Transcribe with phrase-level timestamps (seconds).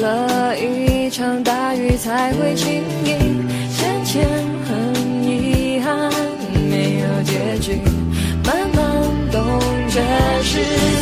[0.00, 3.08] 了一场大雨才会轻易
[3.74, 4.26] 浅浅
[4.66, 6.10] 很遗憾，
[6.68, 7.80] 没有结局，
[8.44, 8.84] 慢慢
[9.30, 9.42] 懂
[9.90, 10.00] 这
[10.42, 10.58] 是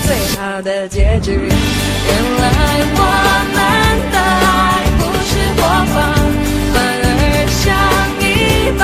[0.07, 1.33] 最好的结局。
[1.33, 2.47] 原来
[2.95, 3.01] 我
[3.55, 3.59] 们
[4.13, 4.51] 的爱
[4.99, 5.61] 不是火
[5.93, 5.95] 花，
[6.75, 7.07] 反而
[7.63, 7.63] 像
[8.21, 8.23] 一
[8.79, 8.83] 把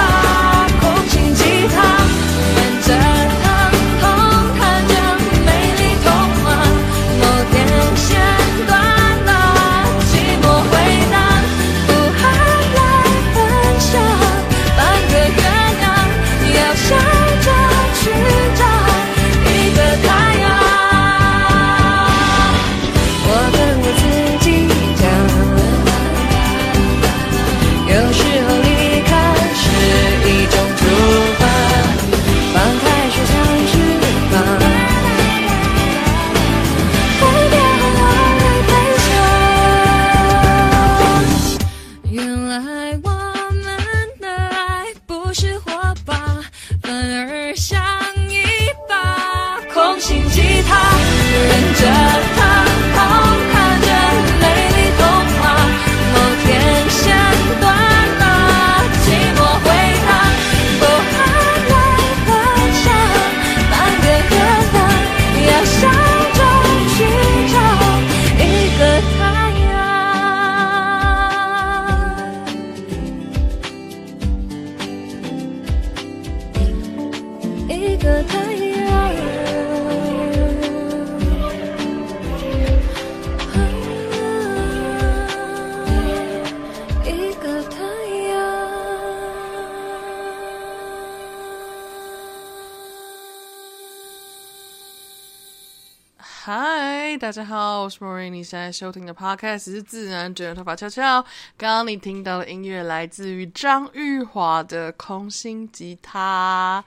[96.51, 101.23] 嗨大家好，我是 Maureen，你现在收听的 Podcast 是自然卷头发悄悄。
[101.59, 106.83] 刚刚你听到的音乐来自于张玉华的《空心吉他》。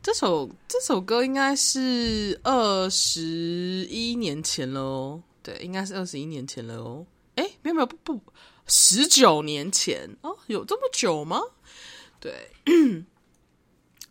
[0.00, 3.22] 这首这首歌应该是二十
[3.90, 7.04] 一年前了哦，对，应该是二十一年前了哦。
[7.34, 8.20] 诶，没有没有不不，
[8.68, 11.40] 十九年前哦，有这么久吗？
[12.20, 12.52] 对，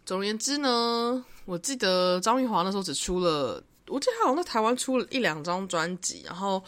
[0.05, 3.63] 总而言之呢，我记得张玉华那时候只出了。
[3.91, 6.63] 我记得他好像在台湾出了一两张专辑，然后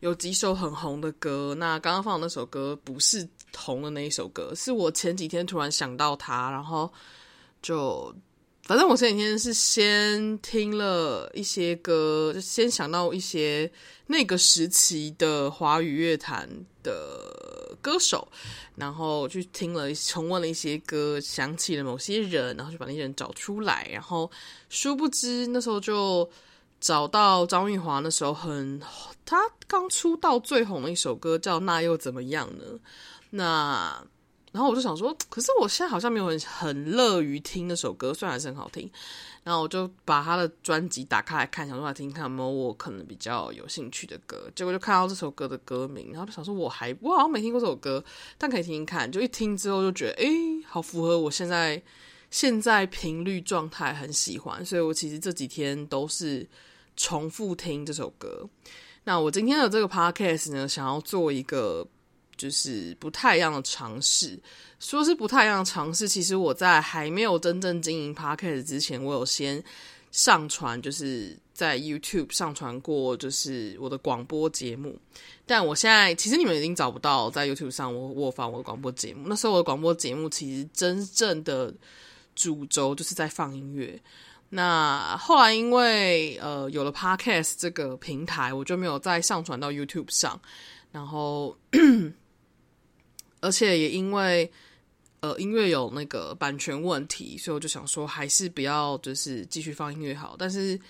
[0.00, 1.54] 有几首很红的歌。
[1.58, 6.92] 那刚刚放的那首歌不是红的那一首歌，是我前几天突然想到他，然后
[7.62, 8.14] 就
[8.64, 13.70] 反正我前几天是先听了一些歌，就先想到一些
[14.06, 16.46] 那个时期的华语乐坛
[16.82, 18.28] 的歌手，
[18.74, 24.30] 然后去听了重温了一些歌，想起了某些人，然后就把那些人找出来，然后
[24.68, 26.28] 殊不知那时候就。
[26.80, 28.80] 找到张玉华那时候很，
[29.24, 32.64] 他刚出道最红的一首歌叫《那又怎么样呢》。
[33.30, 34.04] 那
[34.52, 38.90] 然后我就想说，可是我现在好像没有很很乐于听那首歌，虽然还是很好听。
[39.44, 44.50] 然后我就把他的专辑打开来看，想说来听看有没有我可能比较有兴趣的歌。
[44.56, 48.02] 结果就看到这首歌的歌名，然后就想说我还我好像没听过这首歌，
[48.38, 49.10] 但可以听听看。
[49.10, 51.80] 就一听之后就觉得，诶，好符合我现在
[52.30, 54.64] 现在频率状态，很喜欢。
[54.64, 56.46] 所以我其实这几天都是。
[56.98, 58.48] 重复听这首歌。
[59.04, 61.86] 那我今天的这个 podcast 呢，想要做一个
[62.38, 64.40] 就是不太一样的尝试。
[64.80, 69.62] 说是不太一样的尝试，其实我在还没有真正经营 podcast 之前，我有先
[70.10, 74.98] 上传，就是在 YouTube 上传过，就是我的广播节目。
[75.44, 79.24] 但我现在其实你们已经找不到在 YouTube 上我我放我的广播节目。
[79.28, 81.74] 那时候我的广播节目其实真正的。
[82.36, 84.00] 主轴就是在放音乐。
[84.48, 90.40] 那后来因为呃有了 Podcast 这个平台，我就没有再上传到 YouTube 上。
[90.92, 91.54] 然后，
[93.40, 94.50] 而且也因为
[95.20, 100.36] 呃音乐有那个版权问题，所以我就想说还是不要就是继续放音乐好。
[100.38, 100.80] 但是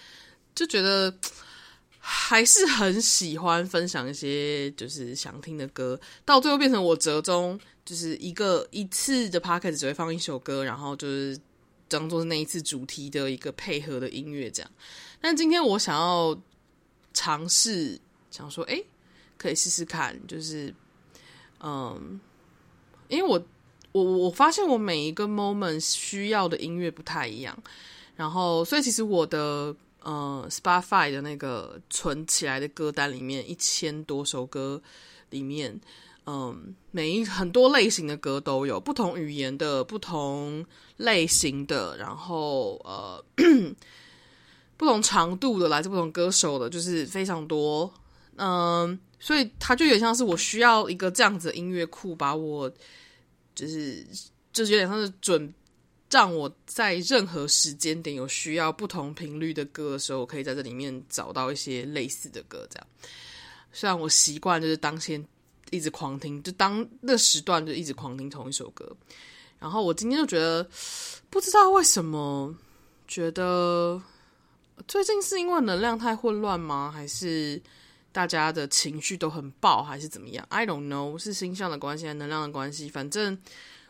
[0.54, 1.12] 就觉得
[1.98, 11.40] 还是很喜欢分享一些就是想听的歌，到最后变成我折中，就是一个一次的 p o c k e t 只会放一首歌，然后就是。
[11.88, 14.68] 当做是那一次主题的一个配合的音乐，这样。
[15.20, 16.36] 但今天我想要
[17.14, 17.96] 尝试，
[18.28, 18.82] 想说，哎，
[19.38, 20.74] 可以试试看，就是，
[21.60, 22.18] 嗯，
[23.06, 23.40] 因为我
[23.92, 27.56] 我我发现我每一个 moment 需要的音乐不太一样，
[28.16, 29.72] 然后，所以其实我的
[30.02, 34.82] 呃 Spotify 的那个存起来的歌单里面，一千多首歌
[35.30, 35.80] 里面。
[36.26, 43.24] 嗯，每一 很多类型的歌都有，不同语言的、不同类型的，然后呃，
[44.76, 47.92] 不同长度的，来自不同歌手的，就是非常多。
[48.36, 52.68] 嗯，所以它就有点像是我需要一个这样子的音乐库，把我
[53.54, 54.04] 就是
[54.52, 55.54] 就是有点像是准，
[56.10, 62.66] 让我在任何时间点有需要不同频率的歌的时候，我可以在这里面找到一些类似的歌。
[62.68, 62.86] 这样，
[63.72, 65.24] 虽然我习惯就是当天。
[65.70, 68.96] 一直狂听，就当那时段就一直狂听同一首歌。
[69.58, 70.68] 然后我今天就觉得，
[71.30, 72.54] 不知道为什么，
[73.08, 74.00] 觉得
[74.86, 76.92] 最近是因为能量太混乱吗？
[76.94, 77.60] 还是
[78.12, 82.90] 大家的情绪都很爆，还是怎么样？I don't know，是星象的关系还是能量的关系？
[82.90, 83.36] 反正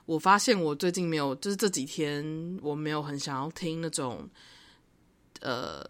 [0.06, 4.30] 我发现我最近没有，就是这几天我没有很想要听那种，
[5.40, 5.84] 呃，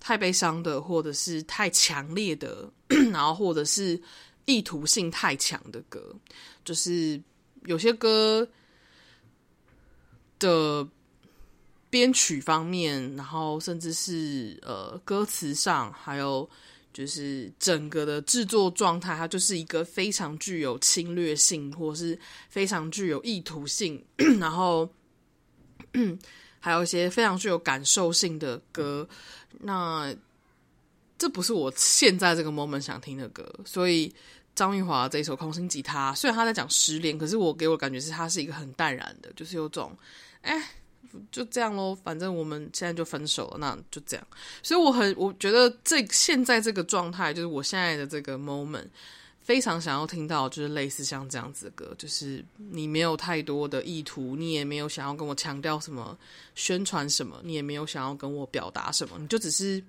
[0.00, 2.68] 太悲伤的，或者是太强烈的，
[3.12, 4.00] 然后或者是。
[4.48, 6.16] 意图性太强的歌，
[6.64, 7.20] 就是
[7.66, 8.48] 有些歌
[10.38, 10.88] 的
[11.90, 16.48] 编曲方面，然后甚至是呃歌词上，还有
[16.94, 22.18] 就是整个的制作状态，它就是一个非常具有侵略性，或是
[22.48, 24.02] 非常具有意图性，
[24.40, 24.88] 然后
[26.58, 29.06] 还有一些非常具有感受性的歌。
[29.60, 30.16] 那
[31.18, 34.10] 这不是我现在这个 moment 想听的歌，所以。
[34.58, 39.96] 张玉华这一首《空心吉他》，虽然他在讲失恋，可是我给我感觉是他是一个很淡然的，就是有种，
[40.42, 40.60] 哎，
[41.30, 44.26] 就这样咯，反正我们现在就分手了，那就这样。
[44.60, 48.88] 所以我很，我觉得这现在这个状态，就是我现在的这个 moment，
[49.40, 56.18] 非常想要听到，就是类似像这样子的歌，就是你没有太多的意图，你也没有想要跟我强调什么，
[56.56, 59.80] 宣传什么，你也没有想要跟我表达什么，你就只是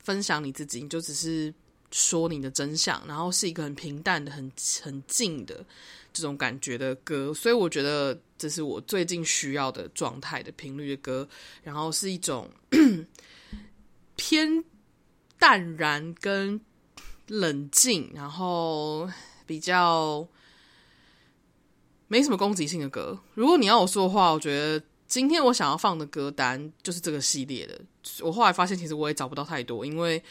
[0.00, 1.54] 分享你自己，你就只是。
[1.90, 5.64] 说你的真相，然后是一个很平淡的、很很静的
[6.12, 11.28] 这种感觉的歌，所以我觉得这是我最近需要的状态的频率的歌，
[11.64, 12.48] 然后是一种
[14.14, 14.62] 偏
[15.36, 16.60] 淡然跟
[17.26, 19.10] 冷静，然后
[19.44, 20.24] 比较
[22.06, 23.18] 没什么攻击性的歌。
[23.34, 27.80] 如果你要我说的话，我觉得今天我想要放的歌单就是这个系列的。
[28.20, 30.22] 我后来发现，其实我也找不到太多，因为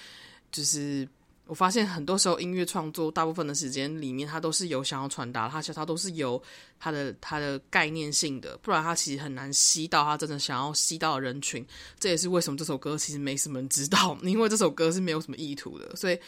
[0.51, 1.05] 就是。
[1.49, 6.39] 我发现很多时候音乐创作，大部分的时间里面，它都是有想要传达，它其实它都是有
[6.79, 11.65] 它的它的概念性的，不然它其实很难吸到它真的想要吸到的人群。
[11.99, 16.19] 这也是为什么这首歌其实没什么人知道，因为这首歌是没有什么意图的，所以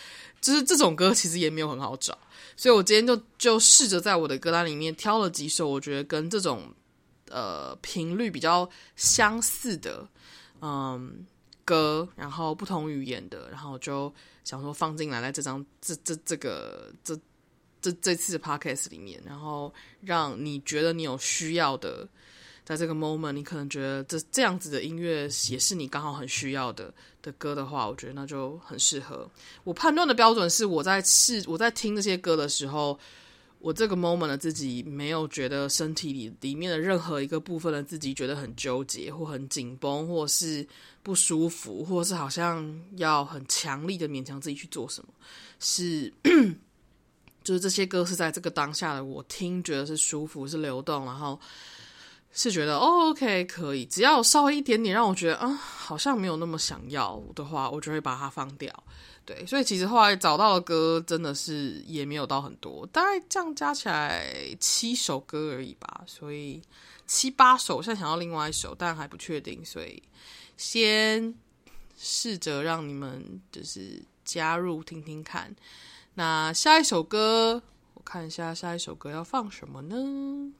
[0.41, 2.17] 就是这种歌其实也没有很好找。
[2.57, 6.63] 所以我今天就就试着在我的歌单里面挑了几首，我觉得跟这种
[7.29, 10.07] 呃频率比较相似的，
[10.61, 11.27] 嗯。
[11.65, 14.13] 歌，然后不同语言的，然后就
[14.43, 17.17] 想说放进来在这张这这这个这
[17.81, 22.07] 这这次的 podcast 里面，然后让你觉得你有需要的，
[22.63, 29.29] 在这个 moment，你可能觉得这这样子的音乐也是你刚好很需要的的歌的话，我觉得那就很适合。
[29.63, 32.99] 我判断的标准是我在试我在听这些歌的时候。
[33.61, 40.67] 我这个 moment 的自己没有觉得身体里里面的任何一个部分的自己觉得很纠结或很紧绷，或是
[41.03, 45.13] 不舒服，或是好像要很强力的勉强自己去做什么。
[45.59, 46.11] 是，
[47.43, 51.39] 就是这些歌是在这个当下的我听觉得是舒服，是流动，然后
[52.31, 58.83] 是觉得哦，OK 可以，只要稍微一点点让我觉得啊，好像没有那么想要的话，我就会把它放掉。
[59.33, 64.27] 对，所以其实后来找到的歌真的是也没有到很多，大概这样加起来
[64.59, 66.03] 七首歌而已吧。
[66.05, 66.61] 所以
[67.07, 70.03] 七八首，现在想要另外一首，但还不确定，所以
[70.57, 71.33] 先
[71.97, 75.55] 试着让你们就是加入听听看。
[76.15, 80.51] 那下一首歌，我看一下下一首歌要放什么呢？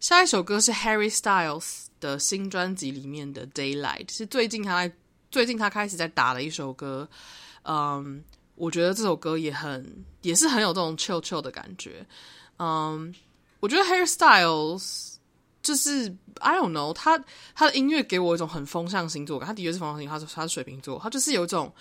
[0.00, 4.92] 下一首歌是 Harry Styles 的新专辑里面的 Daylight，是最近他在
[5.30, 7.08] 最近他开始在打的一首歌。
[7.64, 8.22] 嗯，
[8.54, 12.04] 我觉得这首歌也很也是很有这种 chill chill 的感觉。
[12.58, 13.14] 嗯，
[13.60, 15.14] 我觉得 Harry Styles
[15.62, 17.18] 就是 I don't know，他
[17.54, 21.72] 他的音乐给我一种很风象星座感，他的确是风象星座，他是他是水瓶座，他就是有一种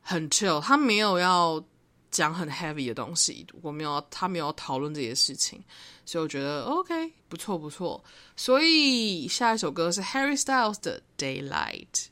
[0.00, 1.62] 很 chill，他没有要
[2.10, 5.62] 讲很 heavy 的东西，我没有他没有讨论这些事情。
[6.06, 8.02] 所以我觉得 OK，不错不错。
[8.34, 12.06] 所以下一首歌是 Harry Styles 的 Daylight。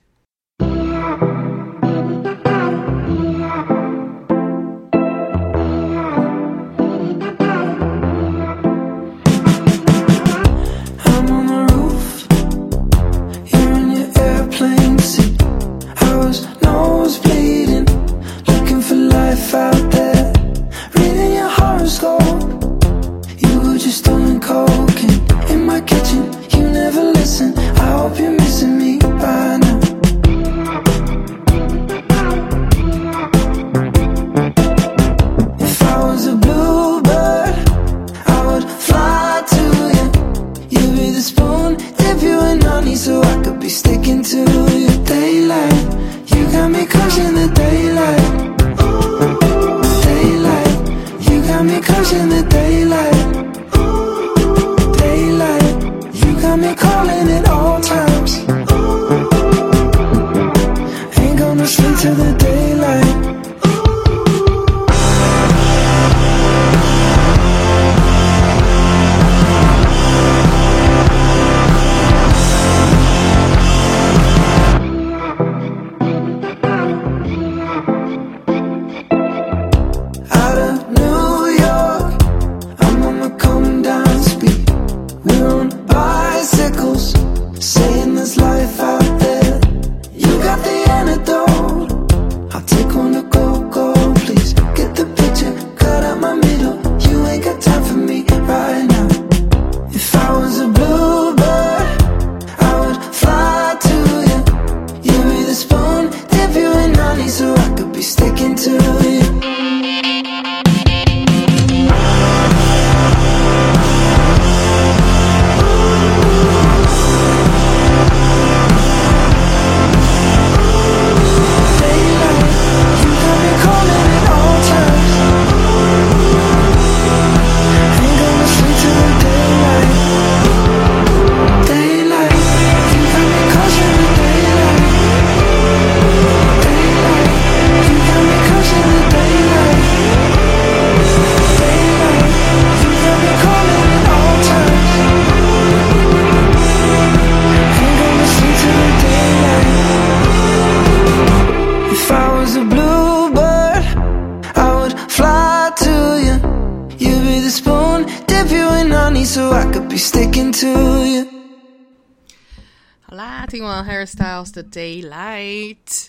[164.77, 166.09] Daylight，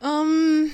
[0.00, 0.68] 嗯，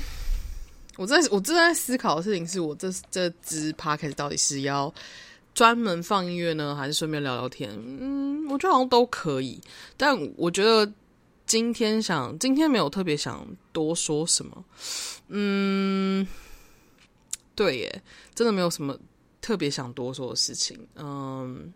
[0.97, 4.90] 我在我正在思考的事情是我这这支 p o c a s t 到底是要
[5.52, 7.71] 专门放音乐呢，还是顺便聊聊天？
[7.76, 9.61] 嗯，我觉得好像都可以。
[9.99, 10.90] 但我觉得
[11.45, 14.64] 今天想，今天没有特别想多说什么。
[15.28, 16.26] 嗯，
[17.54, 18.02] 对耶，
[18.35, 18.99] 真的没有什么
[19.42, 20.78] 特别想多说的事情。
[20.97, 21.71] 嗯，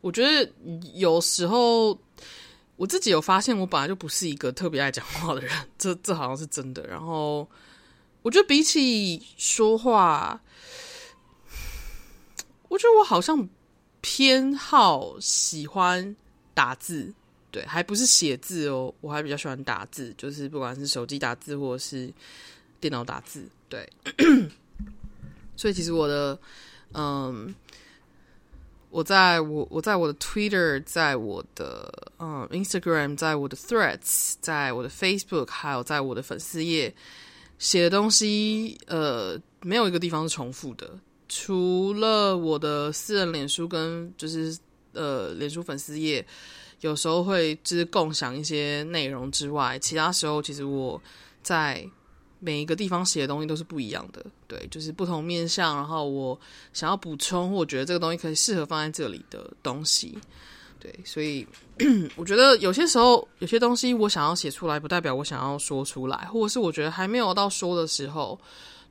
[0.00, 0.52] 我觉得
[0.94, 1.96] 有时候。
[2.78, 6.86] 我自己有发现，我本来就不是一个特别爱讲话的人，这这好像是真的。
[6.86, 7.46] 然后，
[8.22, 10.40] 我觉得比起说话，
[12.68, 13.48] 我觉得我好像
[14.00, 16.14] 偏好喜欢
[16.54, 17.12] 打字，
[17.50, 22.08] 对，还不是写字哦，我还比较喜欢打字，就是不管是手机打字或者是
[22.80, 23.90] 电脑打字，对。
[25.56, 26.38] 所以其实我的，
[26.94, 27.52] 嗯。
[28.90, 36.94] 我在我我在我的 Twitter，在我的嗯 Instagram，在我的 Threads，在我的 Facebook，还有在我的粉丝页
[37.58, 40.90] 写的东西，呃，没有一个地方是重复的，
[41.28, 44.56] 除了我的私人脸书跟就是
[44.92, 46.26] 呃脸书粉丝页，
[46.80, 51.00] 有时候会就是共享一些内容之外，其他时候其实我
[51.42, 51.88] 在。
[52.40, 55.74] 每一个地方写的东西都是不一样的，对，就是不同面向。
[55.74, 56.38] 然后我
[56.72, 60.16] 想要补充，我觉得这个东西可以适合放在这里的东西，
[60.78, 61.46] 对，所以
[62.16, 68.38] 我觉得有些时候有些东西我想要写出来，不代表我想要说出来，或者是我觉得还没有到说的时候，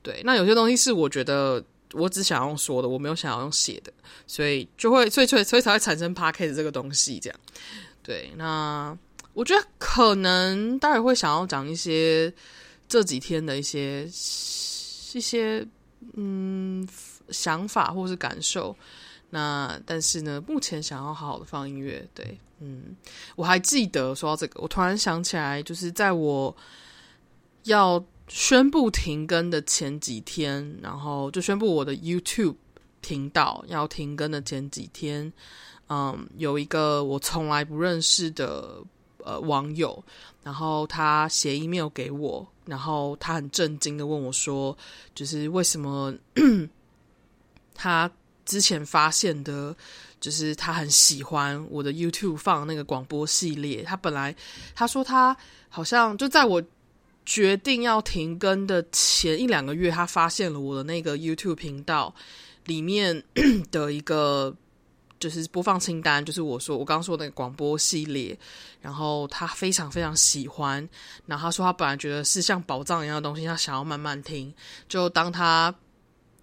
[0.02, 0.20] 对。
[0.24, 1.62] 那有些东西是我觉得
[1.92, 3.92] 我只想要说的，我没有想要用写的，
[4.26, 7.40] 所以就会，所以，所以，所以才会产生 podcast 这个东西，这样。
[8.02, 8.96] 对，那
[9.32, 12.32] 我觉得可能待会会想要讲一些
[12.88, 15.66] 这几天的一些一些
[16.14, 16.88] 嗯
[17.30, 18.74] 想法或是感受。
[19.30, 22.08] 那但是呢，目前想要好好的放音乐。
[22.14, 22.96] 对，嗯，
[23.36, 26.56] 我还记得说到这个，我突然想起来，就是在我
[27.64, 28.04] 要。
[28.30, 32.56] 宣布停更的前几天，然后就宣布我的 YouTube
[33.00, 35.32] 频道要停更的前几天，
[35.88, 38.84] 嗯，有一个我从来不认识的
[39.24, 40.04] 呃网友，
[40.42, 44.76] 然后他写 email 给我，然后他很震惊的问我说，
[45.14, 46.14] 就是为什么
[47.74, 48.10] 他
[48.44, 49.74] 之前发现的，
[50.20, 54.34] 就是他很喜欢我的 YouTube 放那个广播系列，他本来
[54.74, 55.36] 他说他
[55.68, 56.62] 好像就在我。
[57.30, 62.14] 决定要停更的前一两个月，他发现了我的那个 YouTube 频道
[62.64, 63.22] 里面
[63.70, 64.56] 的一个
[65.18, 68.38] 就是播放清单，就是我说我刚刚说那个广播系列，
[68.80, 70.88] 然后他非常非常喜欢，
[71.26, 74.52] 然后他说他本来觉得是像宝藏一样的东西，他想要慢慢听。
[74.88, 75.74] 就当他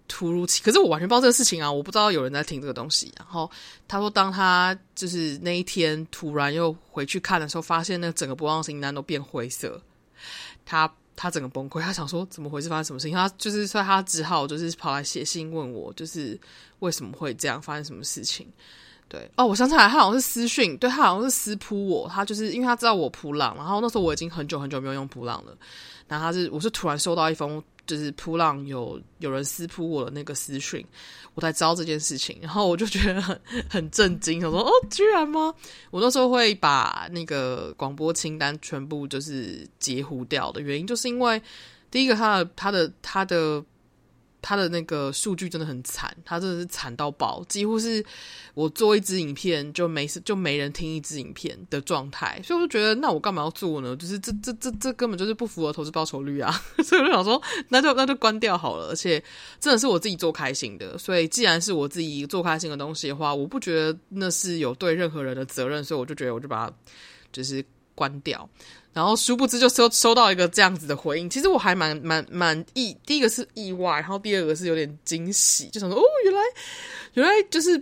[0.08, 3.12] 突如其，可是我完全不知道这个事情啊，我不知道有人在听这个东西。
[3.18, 3.50] 然后
[3.88, 9.80] 他说，当他就是那一天突然又回去看的时候，发现那整个播放清单都变灰色。
[10.64, 13.16] 他他整个崩溃，他想说怎么回事，发生什么事情？
[13.16, 16.38] 他就是说他只好就是跑来写信问我，就是
[16.80, 18.46] 为什么会这样，发生什么事情？
[19.08, 25.56] 对哦，我想起来，他好像是私讯，对他好像是私扑我，他就是因为他知道我扑浪，然后那时候我已经很久很久没有用扑浪了，
[26.08, 27.62] 然后他是我是突然收到一封。
[27.86, 30.84] 就是扑浪有有人私扑我的那个私讯，
[31.34, 33.40] 我才知道这件事情，然后我就觉得很
[33.70, 35.54] 很震惊，我说哦，居然吗？
[35.92, 41.40] 我那时候会把那个广播清单全部就是截胡掉的原因，就是因为
[41.88, 43.64] 第一个他的他的他的。
[44.46, 48.04] 他的那个数据真的很惨，他真的是惨到爆，几乎是
[48.54, 53.96] 我做一支影片就没事就没人听一支影片的状态，所以我就觉得那我干嘛要做呢？
[53.96, 56.52] 就是这这这这根本就是不符合投资报酬率啊！
[56.84, 58.86] 所以我就想说，那就那就关掉好了。
[58.90, 59.20] 而且
[59.58, 66.72] 真的是我自己做开心的，所以既然是我自己做开心的东西的话，我不觉得那是有对任何人的责任，所以我就觉得我就把它
[67.32, 67.64] 就是
[67.96, 68.48] 关掉。
[68.96, 76.40] 然后殊不知就收收到一个这样子的回应，其实我还蛮蛮蛮意，第一个是意外，然后第二个是有点惊喜，就想说哦，原来
[77.12, 77.78] 原来就是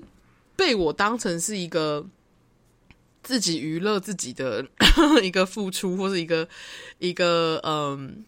[0.56, 2.04] 被我当成是一个
[3.22, 4.66] 自己娱乐自己的
[5.22, 6.48] 一个付出，或是一个
[6.98, 8.24] 一个嗯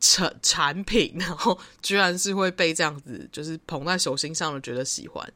[0.00, 5.30] 产产品，然后居然是会被这样子就是捧在手心上的，觉得喜欢，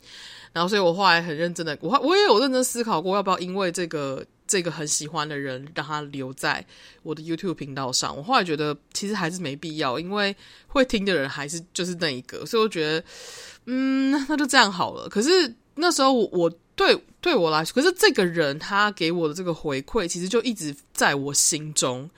[0.55, 4.25] 然后所以我后来很认真的，我我也有认真思考过，要不要因为这个。
[4.47, 6.65] 这个很喜欢的人，让他留在
[7.03, 8.17] 我的 YouTube 频道上。
[8.17, 10.35] 我后来觉得，其实还是没必要，因为
[10.67, 13.05] 会听的人还是就是那一个，所以我觉得，
[13.67, 15.09] 嗯，那就这样好了。
[15.09, 22.11] 可是那时候我，我对对我来说，可是这个人他给我的这个回馈，其实就一直在我心中。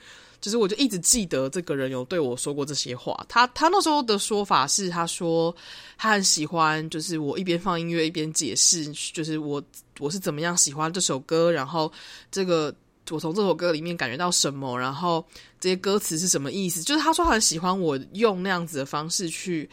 [0.47, 3.21] 就是我就一直记得这个人有对我说过这些话。
[3.27, 5.53] 他他那时候的说法是，他说
[5.97, 9.61] 他很喜欢，就是我一边放音乐一边解释，就是我
[9.99, 11.91] 我是怎么样喜欢这首歌，然后
[12.31, 12.73] 这个
[13.09, 15.21] 我从这首歌里面感觉到什么，然后
[15.59, 16.81] 这些歌词是什么意思。
[16.81, 19.69] 就是他说他很喜欢我用那样子的方式去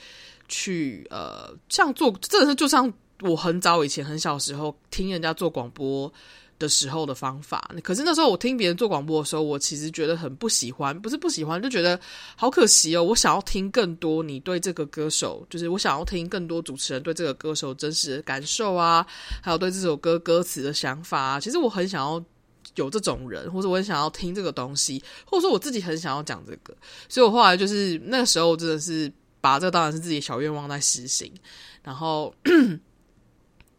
[0.49, 6.13] 去呃，像做真的是就像我很早以前很小时候听人家做广播。
[6.59, 11.99] 的时候的方法，可是那时候我听别人做广播的时候，我其实觉得很不喜欢，不是不喜欢，就觉得
[12.37, 13.03] 好可惜哦。
[13.03, 19.05] 我想要听更多你对这个歌手，就是我想要听更多主持人对这个歌手真实的感受啊，
[19.43, 21.41] 还有对这首歌歌词的想法啊。
[21.41, 22.25] 其实我很想要
[22.77, 26.75] 有这种人，或者我很想要听这个东西，或者说我自己很想要讲这个。
[27.09, 31.33] 所以我后来就是那个时候真的是把这个当然是自己的小愿望在实行，
[31.83, 32.33] 然后。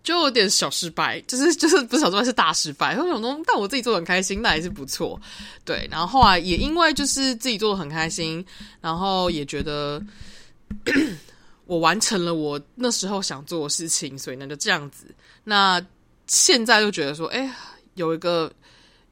[0.06, 2.96] 就有点小失败，就是就是不是小失败，是大失败。
[2.96, 5.20] 我想说，但我自己做的很开心，那还是不错。
[5.66, 8.46] 对，然后后来也因为就是自己做的很开心，
[8.80, 10.00] 然后也觉得
[11.66, 15.08] 我完成了我那时候想做的事情，所以那就这样子。
[15.44, 15.84] 那
[16.28, 17.52] 现在就觉得说，哎，
[17.96, 18.54] 有一个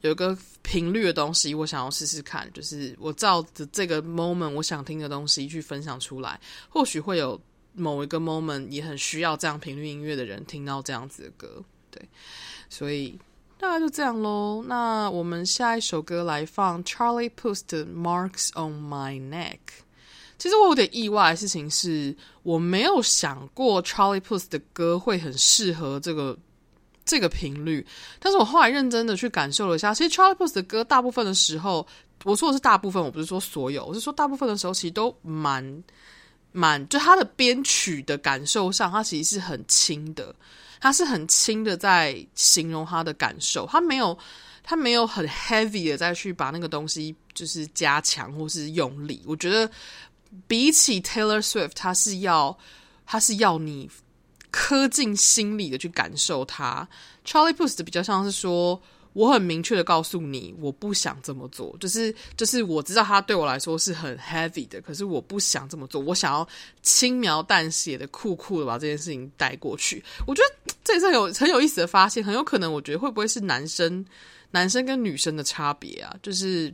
[0.01, 7.41] 有一个频率的东西，我想要试试看，就是我照着这个 moment 我想听的东西去分享出来，或许会有。
[7.73, 12.01] 某一个 moment 也很需要这样频率音乐的人听到这样子的歌，对，
[12.69, 13.17] 所以
[13.57, 14.63] 大概就这样喽。
[14.67, 19.57] 那我们下一首歌来放 Charlie Puth 的 Marks on My Neck。
[20.37, 26.37] 其实我有点意外的事情是，我没有想过 Charlie Puth 的歌会很适合这个
[27.05, 27.85] 这个频率，
[28.19, 31.87] 但是我后来认真的去感受了一下，其实 Charlie Puth 的歌大部分的时候，
[32.23, 35.83] 我说的是大部分，我不是说所有，我是说大部分的时候其实都蛮。
[36.53, 40.33] 蛮，就他的编曲的感受上，他其实是很轻的，
[40.79, 44.17] 他是很轻的在形容他的感受，他没有
[44.63, 49.21] 他没有很 heavy 的再去把那个东西就是加强或是用力。
[49.25, 49.69] 我觉得
[50.47, 52.57] 比起 Taylor Swift，他是要
[53.05, 53.89] 他是要你
[54.51, 56.87] 刻进心里的去感受他。
[57.25, 58.81] Charlie Puth 比较像是说。
[59.13, 61.75] 我很明确的告诉你，我不想这么做。
[61.79, 66.01] 就是就是，我知道他对我来说是很 heavy 的，可是我不想这么做。
[66.01, 66.47] 我想要
[66.81, 70.03] 轻描淡写的、酷酷的把这件事情带过去。
[70.25, 72.23] 我觉得这也是有很有意思的发现。
[72.23, 74.05] 很有可能，我觉得会不会是男生
[74.51, 76.15] 男生跟女生的差别啊？
[76.21, 76.73] 就是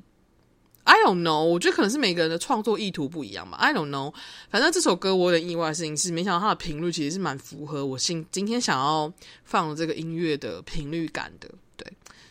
[0.85, 1.43] I don't know。
[1.43, 3.57] 我觉得可能是每个人的创作意图不一样吧。
[3.57, 4.13] I don't know。
[4.49, 9.11] 反正这首歌我有点意外的事情是，没想到它的频率其实是蛮符合我今今天想要
[9.43, 11.49] 放的这个音乐的频率感的。
[11.75, 11.85] 对。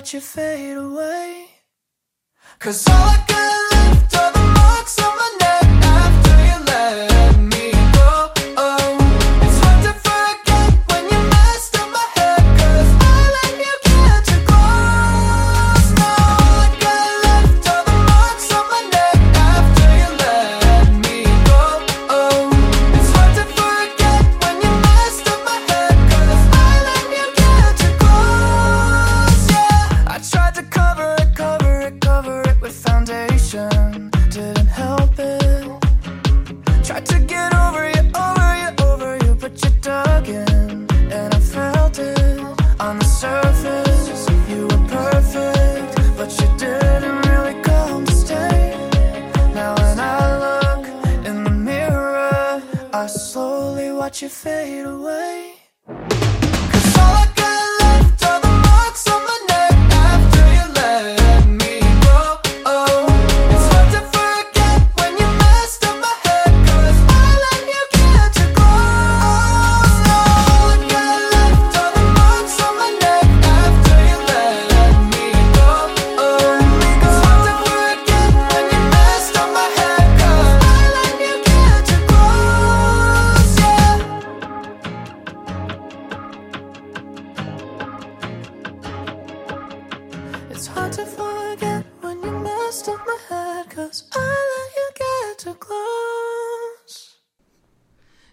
[0.00, 1.44] watch you fade away.
[2.58, 3.29] Cause all I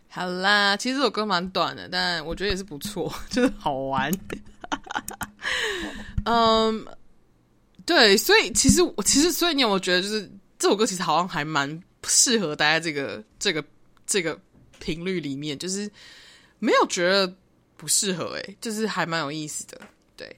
[0.10, 4.12] 好啦，其实这首歌蛮短的，但我觉得也是不错， 就是好玩。
[6.26, 6.88] 嗯，um,
[7.86, 13.64] 对，所以其实我其实所以你有没有觉得，就是这首歌其实好像还蛮适合待在这个这个
[14.06, 14.38] 这个
[14.80, 15.90] 频率里面，就是
[16.60, 17.32] 没有觉得
[17.76, 19.80] 不适合，诶，就是还蛮有意思的。
[20.16, 20.36] 对，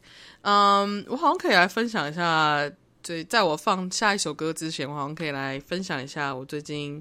[0.50, 2.68] 嗯，我好像可以来分享一下，
[3.04, 7.00] 对，在我放下一首歌之前，我好像可以来分享一下我最近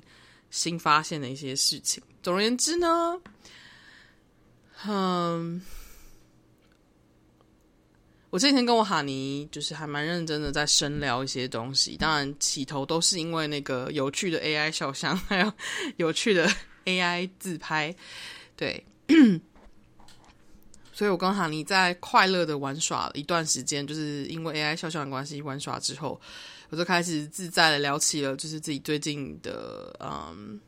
[0.50, 2.02] 新发现的一些事情。
[2.22, 3.18] 总而言之呢，
[4.87, 5.62] 嗯，
[8.28, 11.96] 我这几天跟我哈尼就是还蛮认真的在深聊一些东西。
[11.96, 15.50] 当然起头都是因为那个有趣的 AI 肖像，还有
[15.96, 16.46] 有趣的
[16.84, 17.94] AI 自拍。
[18.56, 18.84] 对，
[20.98, 26.20] 所以我跟哈尼在快乐的玩耍了一段时间，就是因为 AI 肖像的关系玩耍之后，
[26.70, 30.58] 我就开始自在的聊起了，就是自己最近的嗯。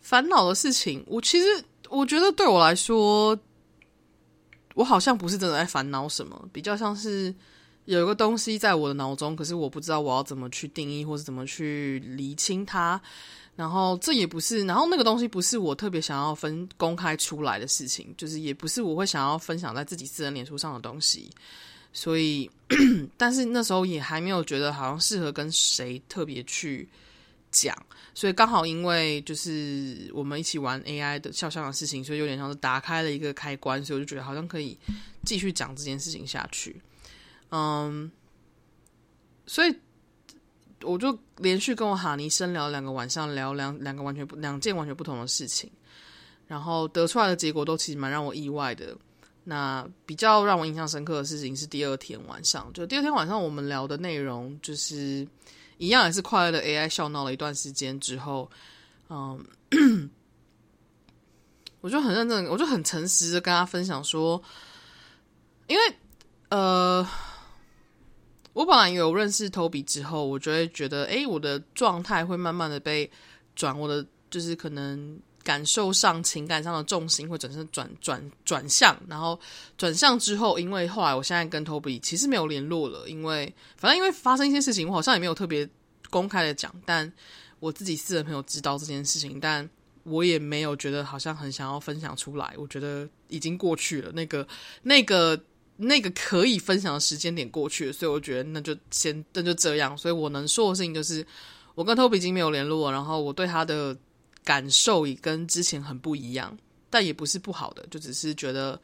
[0.00, 1.46] 烦恼的事情，我其实
[1.88, 3.38] 我觉得对我来说，
[4.74, 7.32] 我好像不是真的在烦恼什么，比较像是
[7.84, 13.00] 有一个东西在我的脑中，可是我不知道我要怎么去定义，或是怎么去厘清它。
[13.56, 21.30] 然后这也不是，然后那个东西不是我特别想要分公开出来的事情，就是也不是我会想要分享在自己私人脸书上的东西。
[21.92, 22.50] 所以，
[23.16, 26.88] 但是那时候也还没有觉得好像适合跟谁特别去
[27.52, 27.76] 讲。
[28.12, 34.76] 所以刚好因为就是我们一起玩 AI 的肖像的事情，所以有点像是打开了一个开关，所以我就觉得好像可以
[35.24, 36.80] 继续讲这件事情下去。
[37.50, 38.10] 嗯，
[39.46, 39.72] 所以
[40.84, 45.70] 我就连续跟我哈尼深聊两个晚上，聊两两个完全不两件完全不同的事情，
[46.46, 48.96] 然后得出来的结果都其实蛮让我意外的。
[49.44, 55.26] 那比较让我印象深刻的事情是第二天晚上，就第二天晚上我们聊的内容就是
[55.78, 58.50] 一样，也是快乐的 AI 笑闹了一段时间之后，
[59.08, 59.44] 嗯，
[61.80, 64.42] 我就很认真，我就很诚实的跟他分享说，
[65.66, 65.96] 因为
[66.50, 67.06] 呃。
[68.54, 73.10] 我本来有认识 Toby 之后，我就会觉得，诶，我的状态会慢慢的被
[73.56, 79.38] 转，我的就是可能感受上、情感上的重心会转身转转转向，然后
[79.76, 85.68] 转向之后，因为后来我现在跟 Toby 其实没有联络了，因为反正因为发生一些事情，我好像也没有特别
[86.08, 87.12] 公开的讲，但
[87.58, 89.68] 我自己私人朋友知道这件事情，但
[90.04, 94.46] 我也没有觉得好像很想要分享出来，我觉得已经过去了，那个
[94.84, 95.38] 那个。
[95.76, 99.98] 那个可以分享的时间点过去了，所以我觉得那就先那就这样。
[99.98, 101.26] 所以我能说的事情就是，
[101.74, 103.96] 我跟 Toby 已经没有联络，然后我对他的
[104.44, 106.56] 感受也跟之前很不一样，
[106.90, 108.80] 但也不是不好的，就只是觉得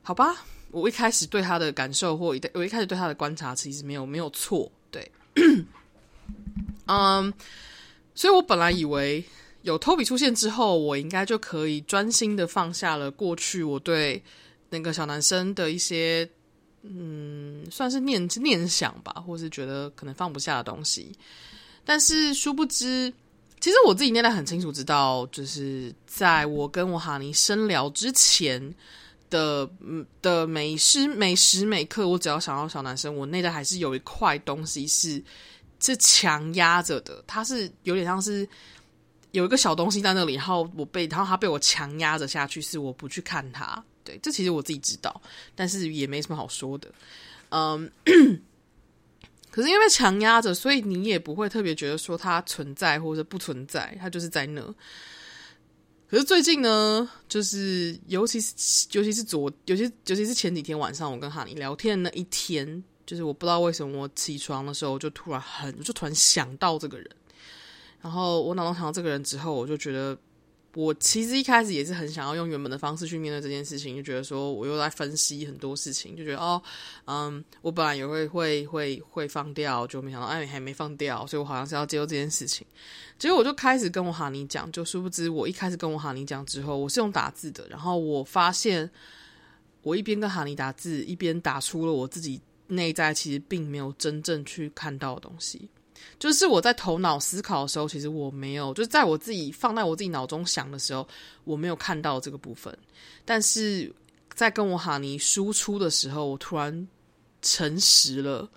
[0.00, 0.46] 好吧。
[0.70, 5.12] 我一开始对他的感受或一我一开始对他的观察其实没有没有错，对，
[6.88, 7.30] 嗯，
[8.14, 9.22] 所以我本来以为
[9.60, 14.22] 有 Toby 出现之后，我应该就可以专心的放下了过去我对。
[14.72, 16.26] 那个小男生的一些，
[16.80, 21.12] 嗯，算是念念想吧，或是觉得可能放不下的东西，
[21.84, 23.12] 但是殊不知，
[23.60, 28.74] 其实我自己念得很清楚，知道就是在我跟我哈尼深聊之前
[29.28, 29.68] 的，
[30.22, 35.22] 的每时每时每刻，我只要想到小男生，我内在还是有一块东西是
[35.80, 38.48] 是强压着的，它是有点像是
[39.32, 43.84] 有一个小东西在那里，然后我被，然后他被我强压着下去，是我不去看他。
[44.04, 45.22] 对，这其实我自己知道，
[45.54, 46.90] 但是也没什么好说的。
[47.50, 47.90] 嗯，
[49.50, 54.62] 可是因为强压着，所以你也不会特别觉得说它存在或者不存在，它就是在那。
[56.08, 67.08] 可是最近呢，就是尤其是尤其是昨，尤其尤其是前几天晚上，我跟哈尼聊天的那一天，就是我不知道为什么我起床的时候，就突然很，就突然想到这个人。
[68.00, 70.18] 然后我脑中想到这个人之后，我就觉得。
[70.74, 76.62] 我其实一开始也是很想要用原本的方式去面对这件事情，就觉得说我又在分析很多事情，就觉得哦，
[77.04, 82.66] 嗯，我本来也会会会会放掉，就没想到哎还没放掉，所以我好像是要接受这件事情。
[83.18, 88.90] 结果我就开始跟我哈尼讲，就殊不知我一开始跟我哈尼讲之后，我是用打字的，然后我发现
[89.82, 95.68] 我一边跟哈尼打字，一边打出了我自己内在其实并没有真正去看到的东西。
[96.18, 101.06] 就是我在头脑思考的时候，其实我没有，就是在我自己放在我自己脑中想的时候，
[101.44, 102.76] 我没有看到这个部分。
[103.24, 103.92] 但是
[104.34, 106.88] 在跟我哈尼输出的时候，我突然
[107.42, 108.48] 诚实了，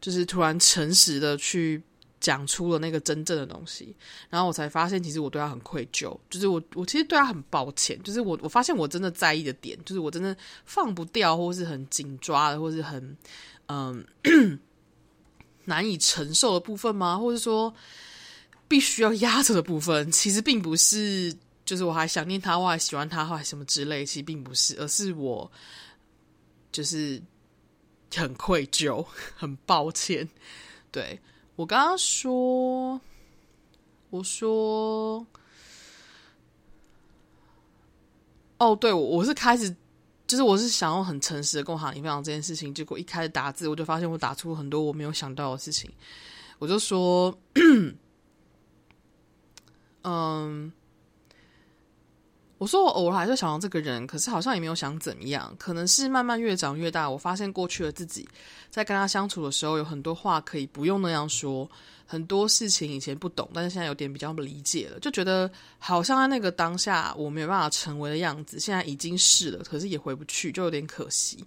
[0.00, 1.82] 就是突然诚实的去
[2.20, 3.94] 讲出了那个真正的东西，
[4.30, 13.16] 然后我才发现，其实我对他很愧疚，就是我我其实对他很抱歉，就是我我发现我真的在意的点，就是我真的放不掉，或是很紧抓的，或是很
[13.66, 14.58] 嗯。
[15.68, 17.16] 难以承受的部分吗？
[17.16, 17.72] 或者说
[18.66, 21.32] 必须要压着的部分，其实并不是，
[21.64, 25.50] 就是我还想念他，我还喜欢他，或什么之类，其实并不是，而是我
[26.72, 27.22] 就是
[28.14, 29.04] 很愧疚，
[29.36, 30.28] 很抱歉。
[30.90, 31.20] 对，
[31.54, 33.00] 我刚刚说，
[34.10, 35.26] 我说，
[38.58, 39.76] 哦，对，我我是开始。
[40.28, 45.90] 就是我是想要很诚实的跟我哈尼分享这件事情，结果一开始打字，我就发现我打出很多我没有想到的事情。
[46.58, 47.36] 我就说，
[50.04, 50.70] 嗯，
[52.58, 55.54] 我说我偶尔还是想到这个人，可是好像也没有想怎么样。
[55.58, 58.28] 可能是慢慢越长越大，我发现过去的自己
[58.68, 61.68] 在跟他相处的时候，有很多话可以不用那样说。
[62.10, 71.44] 很多事情以前不懂，但是现在有点比较理解了，就觉得好像在那个当下我没有办法成为的样子，现在已经是了，可是也回不去，就有点可惜。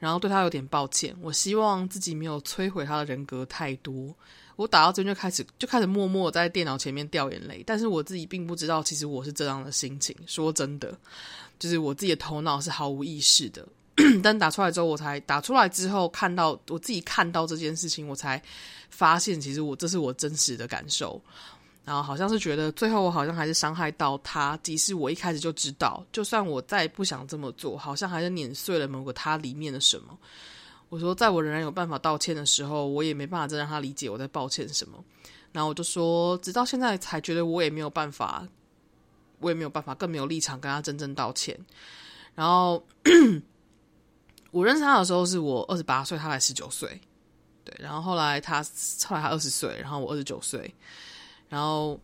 [0.00, 4.12] 然后对他有点抱歉，我希望自己没有摧毁他的人格太多。
[4.60, 10.14] 我打到这边就开始就开始默默在电脑前面掉眼泪，但是我自己并不知道，其实我是这样的心情。
[10.26, 10.94] 说真的，
[11.58, 13.66] 就是我自己的头脑是毫无意识的。
[14.22, 18.42] 但打出来之后，我才打出来之后看到我自己看到这件事情，我才
[18.90, 21.18] 发现其实我这是我真实的感受。
[21.82, 30.18] 然后好像是觉得最后我好像还是伤害到他，即使我一开始就知道，就算我再不想这么做，好像还是碾碎了某个他里面的什么。
[30.90, 35.02] 我说，在我仍然有办法道歉的时候，我也没办法再让他理解我在抱歉什么。
[35.52, 38.46] 然后我就说，直到现在才觉得我也没有办法，
[39.38, 41.58] 我也没有办法，更没有立场跟他真正道歉。
[42.34, 42.84] 然后。
[44.52, 47.00] 我认识他的时候是我二十八岁，他才十九岁，
[47.64, 48.60] 对，然后后来他
[49.06, 50.74] 后来他二十岁，然后我二十九岁，
[51.48, 51.96] 然后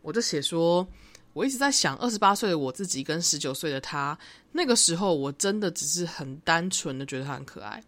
[0.00, 0.86] 我就写说，
[1.32, 4.18] 我一直在想，二十八岁的我自己跟十九岁的他，
[4.52, 7.82] 那个时候我真的只是很单纯的觉得他很可爱。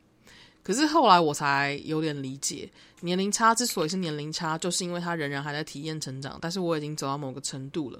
[0.62, 7.98] 可是后来我才有点理解，年龄差之所以是年龄差，就是因为他仍然还在体验成长，但是我已经走到某个程度了。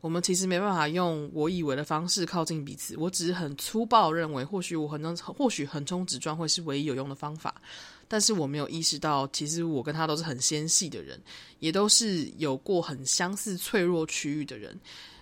[0.00, 2.96] 我们其实没办法用我以为的方式靠近彼此。
[2.96, 7.54] 我只是很粗暴认为，或许我横冲，或许横冲直撞会是唯一有用的方法。
[8.08, 11.20] 但是我没有意识到，其实我跟他都是很纤细的人，
[11.58, 14.78] 也都是有过很相似脆弱区域的人。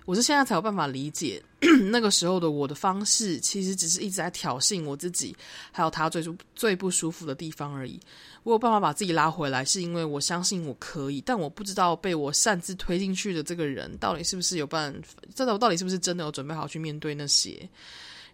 [0.08, 1.42] 我是现在才有办法理解，
[1.92, 5.36] 那个时候的我的方式，其实只是一直在挑衅我自己，
[5.70, 8.00] 还有他最最不舒服的地方而已。
[8.42, 17.68] 我有办法把自己拉回来，是因为我相信我可以，但我不知道被我擅自推进去的这个人，到底是不是有办法，这到到底是不是真的有准备好去面对那些。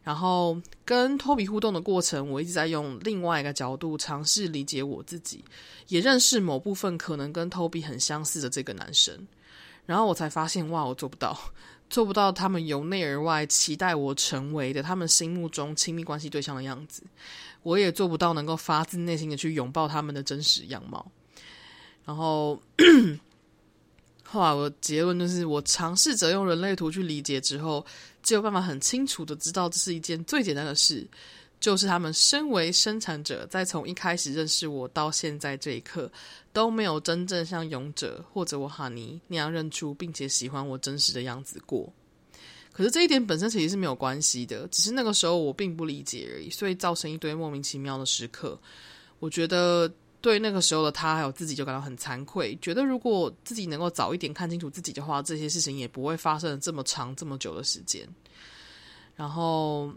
[0.05, 5.43] 然后跟 Toby 互动的过程，我一直在用另外一个角度尝试理解我自己，
[5.89, 9.27] 也认识某部分可能跟 Toby 很相似的这个男生。
[9.87, 11.39] 然后我才发现，哇，我做不到，
[11.91, 17.03] 做不到他们由内而外期待我成为的他们心目中亲密关系对象的样子。
[17.63, 21.11] 我也做不到能够发自内心的去拥抱他们的真实样貌。
[22.05, 22.61] 然后
[24.25, 27.85] 后来我的结论就是，我尝试着用人类图去理解之后，
[28.23, 31.07] 只有办法很清楚的知道，这是一件最简单的事。
[31.65, 36.13] 就是他们身为生产者，在从一开始认识我到现在这一刻，
[36.53, 41.91] 都没有真正像勇者或者我哈尼那样认出并且喜欢我真实的样子过。
[42.71, 48.61] 可是这一点本身其实是没有关系的，只是那个时候我并不理解而已，所以造成一堆莫名其妙的时刻。
[49.19, 58.07] 我觉得对那个时候的他还有自己就感到很惭愧，觉得如果自己能够早一点看清楚自己的话，这些事情也不会发生这么长这么久的时间。
[59.17, 59.91] 然后。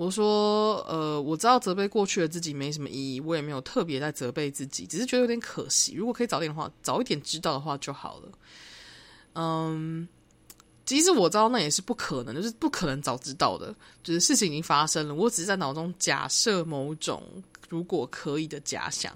[0.00, 5.92] 我说，呃，我知道责备过去的自己没什么意义，我也没有特别在责备自己，只是觉得有点可惜。
[5.92, 8.32] 如果可以早点的话，早一点知道的话就好了。
[9.34, 10.08] 嗯，
[10.86, 15.14] 其实我知道那也是不可能，就是不可能早知道的，就是事情已经发生了。
[15.14, 17.22] 我只是在脑中假设某种
[17.68, 19.12] 如果可以的假想，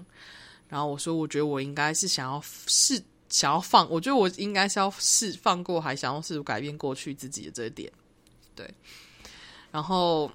[0.69, 7.91] 然后我说，我觉得我应该是想要试，想要放，我觉得我应该是要试放过，还想要试图改变过去自己的这一点，
[8.53, 8.71] 对。
[9.75, 10.31] 然后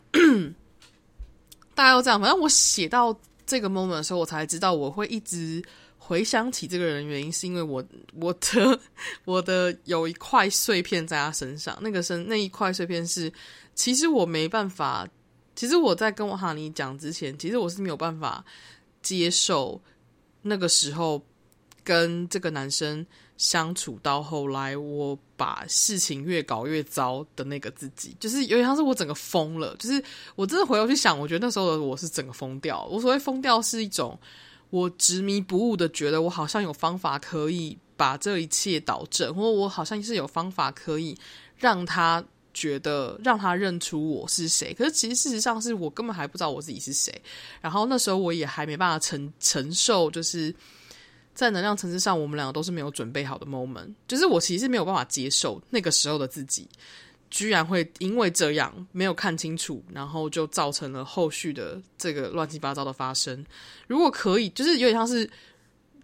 [1.74, 5.64] 大概要这样，反正我写到这个 moment 的时候，我才知道我会一直
[5.96, 7.82] 回想起这个人，原因是因为我
[8.16, 8.78] 我的
[9.24, 13.32] 我的有一块碎片在他身上，那个身那一块碎片是，
[13.74, 15.08] 其实我没办法，
[15.56, 18.44] 其实我在跟我哈尼讲之前，其实我是没有办法
[19.00, 19.80] 接受
[20.42, 21.24] 那个时候
[21.82, 23.06] 跟这个男生。
[23.40, 29.74] 相处到后来，我把事情越搞越糟的那个自己，就是有点像是我整个疯了。
[29.78, 30.04] 就是
[30.36, 32.84] 我真的回头去想，我觉得那时候的我是整个疯掉。
[32.84, 34.18] 我所谓疯掉，是一种
[34.68, 41.16] 我执迷不悟的觉得我好像有方法可以把这一切导正，或我好像是有方法可以
[41.56, 42.22] 让他
[42.52, 44.74] 觉得让他认出我是谁。
[44.74, 47.10] 可是其实事实上是我根本还不知道我自己是谁。
[47.62, 50.54] 然后那时候我也还没办法承承受，就是。
[51.34, 56.68] 在能量层次上，我们两个都是没有准备好的 moment，就是我其实没有办法接受那个时候的自己，
[57.30, 63.42] 居然会因为这样没有看清楚，然后就造成了后续的这个乱七八糟的发生。
[63.86, 65.30] 如果可以，就是有点像是，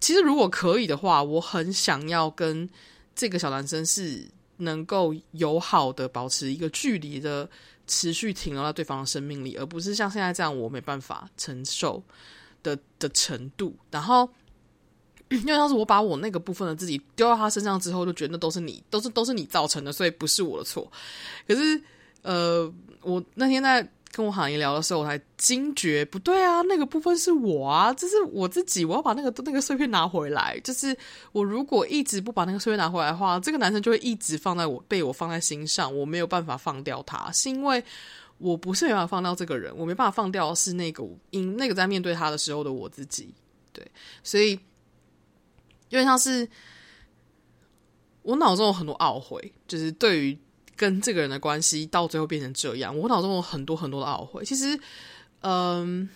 [0.00, 2.66] 其实如果可以的话，我很想要跟
[3.14, 4.24] 这个小男生是
[4.58, 7.46] 能够友好的保持一个距离的，
[7.86, 12.02] 持续停留在对方的生命里，而不是像现在这样我没办法承受
[12.62, 14.26] 的的程度，然后。
[15.30, 20.88] 因为当时我把我那个部分的自己丢到他身上之后，就觉得那都是你，都是都是你造成的，所以不是我的错。
[21.48, 21.80] 可是，
[22.22, 22.72] 呃，
[23.02, 30.58] 我那天在跟我行业聊的时候，我才惊觉不对啊，那个部分是我啊，这是我自己，我要把那个那个碎片拿回来。
[30.60, 30.96] 就是
[31.32, 37.82] 我如果一直不把那个碎片拿回来的话，这个男生就会一直放在我被我放在心上，我没有办法放掉他，是因为
[38.38, 43.34] 我不是没办法放掉这个人，我没办法放掉是那个因那个在面对他的时候的我自己。
[43.72, 43.84] 对，
[44.22, 44.56] 所以。
[45.88, 46.48] 因为像是
[48.22, 50.36] 我脑中有很多懊悔，就是对于
[50.74, 54.44] 跟这个人的关系到最后变成这样，我脑中有很多很多的懊悔。
[54.44, 54.78] 其实，
[55.42, 56.08] 嗯，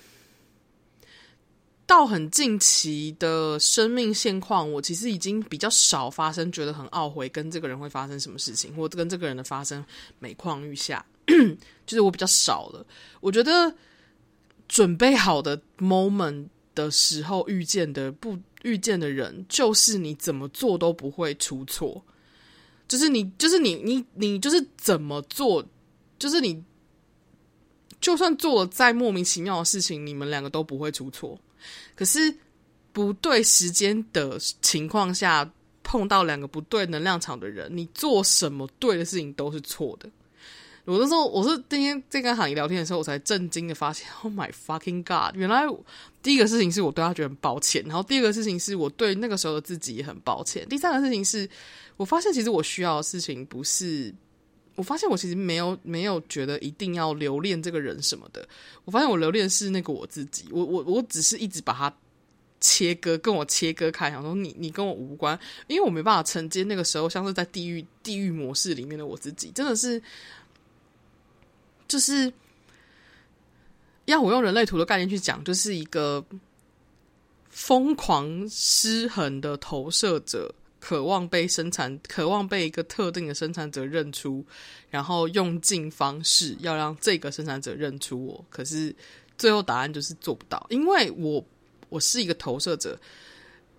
[1.86, 9.84] 到很近期的生命现况，我其实已经比较少发生觉得很懊悔跟这个人会发生什么事情，或跟这个人的发生
[10.18, 11.06] 每况愈下，
[11.86, 12.84] 就是我比较少了。
[13.20, 13.72] 我觉得
[14.68, 18.36] 准备好的 moment 的时候遇见的不。
[18.62, 22.04] 遇见的人就是你怎么做都不会出错，
[22.86, 25.64] 就是你，就是你，你，你就是怎么做，
[26.18, 26.62] 就是你，
[28.00, 31.38] 就算做再莫名其妙的事情，你们两个都不会出错。
[31.94, 32.34] 可是
[32.92, 35.50] 不对时间的情况下，
[35.82, 40.10] 碰到两个不对能量场的人，你做什么对的事情都是错的。
[40.90, 45.36] 我那时候，我是今天在跟韩姨聊天的时候，我才震惊的发现，Oh my fucking god！
[45.36, 45.64] 原来
[46.20, 51.48] 第一个事情是我对他觉得很抱歉，然后第二个事情是我对那个时候的自己也很抱歉，第三个事情是
[51.96, 54.12] 我发现其实我需要的事情不是，
[54.74, 58.44] 我发现我其实没有没有觉得一定要留恋这个人什么的，
[58.84, 61.94] 我发现我留恋是那个我自己，我我我只是一直把它
[62.58, 65.38] 切割，跟我切割开，想说你你跟我无关，
[65.68, 70.02] 因为我没办法承接那个时候像是在地狱地狱模式里面的我自己，真的是。
[71.90, 72.32] 就是
[74.04, 76.24] 要我用人类图的概念去讲，就是一个
[77.48, 84.46] 疯狂失衡的投射者，渴望被生产，渴望被一个特定的生产者认出，
[84.88, 88.44] 然后用尽方式要让这个生产者认出我。
[88.48, 88.94] 可是
[89.36, 91.44] 最后答案就是做不到，因为我
[91.88, 92.96] 我是一个投射者。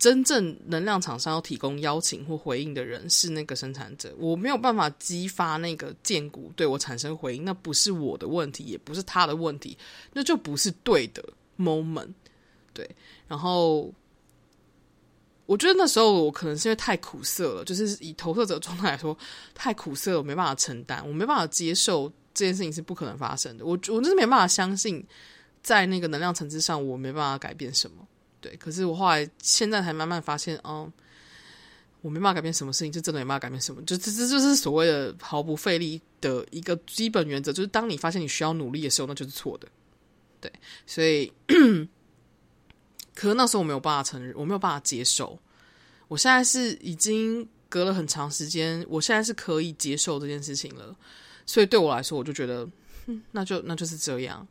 [0.02, 9.78] 真正能量场上要提供邀请或回应的人是那个生产者，我没有办法激发那个荐骨对我产生回应，那不是我的问题，也不是他的问题，
[10.12, 11.24] 那就不是对的
[11.56, 12.10] moment。
[12.74, 12.90] 对，
[13.28, 13.94] 然后
[15.46, 19.16] 我觉得那时候我可能是因为太苦涩了，就是以投射者状态来说，
[19.54, 25.06] 太苦涩了，我没办法承担，我没办法接受这件事情是不可能发生的，我我就是没办法相信，
[25.62, 28.08] 在那个能量层次上，我没办法改变什么。
[28.42, 30.92] 对，可是我后来现在才慢慢发现，哦，
[32.02, 39.68] 我没办法改变什么事情，就真的没办法改变什么，就这这就是所谓的毫不费力的一个基本原则，就是当你发现你需要努力的时候，那就是错的。
[40.42, 40.52] 对，
[40.88, 41.32] 所以，
[43.14, 45.38] 可是那时候我没有办法承认，我没有办法接受。
[46.08, 50.96] 我现在是已经隔了很长时间，我现在是可以接受这件事情了。
[51.46, 52.68] 所以对我来说，我就觉得，
[53.32, 54.48] 那就那就是这样。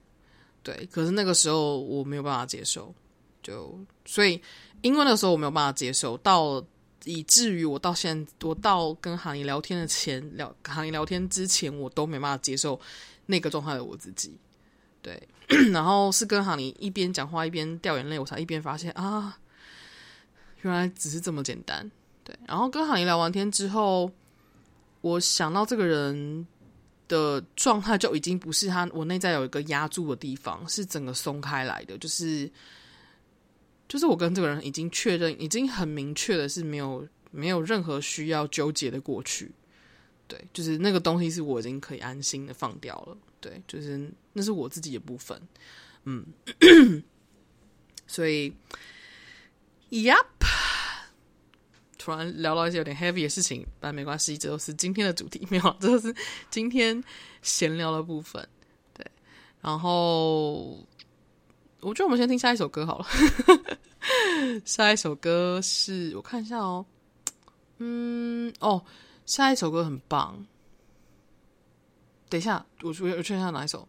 [0.63, 2.95] 对，可是那个时候我没有办法接受。
[3.43, 4.41] 就所以，
[4.83, 6.63] 因为那时候我没有办法接受，到
[7.05, 12.79] 以至于我到现在，我到跟韩姨聊天的前聊韩姨聊天之前，我都没办法接受
[13.25, 14.37] 那个状态的我自己。
[15.01, 15.27] 对，
[15.73, 19.39] 然后是跟韩姨一边讲话一边掉眼泪，我才一边发现啊，
[20.61, 21.91] 原来只是这么简单。
[22.23, 24.11] 对，然后跟韩姨聊完天之后，
[25.01, 26.47] 我想到这个人
[27.09, 32.51] 的状态就已经不是他，我内在有一个压住的地方，是整个松开来的，就是。
[33.91, 39.51] 就是我跟这个人已经确认，已经很明确的是没有没有任何需要纠结的过去，
[40.29, 45.43] 对，就是那个东西是我已经可以安心的放掉了，对，就是那是我自己的部分，
[46.05, 46.25] 嗯，
[48.07, 48.53] 所以
[49.91, 50.25] ，Yup，
[51.99, 56.15] 突然聊到一些有点 heavy 的事情，但没关系，这都是今天的主题， 没有，这都是
[56.49, 57.03] 今天
[57.43, 58.49] 闲聊的部分，
[58.95, 59.05] 对，
[59.61, 60.87] 然后。
[61.81, 63.07] 我觉得我们先听下一首歌好了。
[64.65, 66.85] 下一首歌是我看一下哦，
[67.79, 68.83] 嗯，哦，
[69.27, 70.47] 下一首歌很棒。
[72.29, 73.87] 等一下，我我我确认一下哪一首。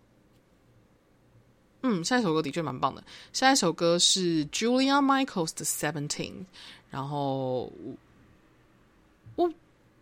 [1.84, 3.04] 嗯，下一首歌的确蛮棒的。
[3.34, 6.46] 下一首歌是 Julia Michaels 的 Seventeen，
[6.90, 7.72] 然后
[9.36, 9.52] 我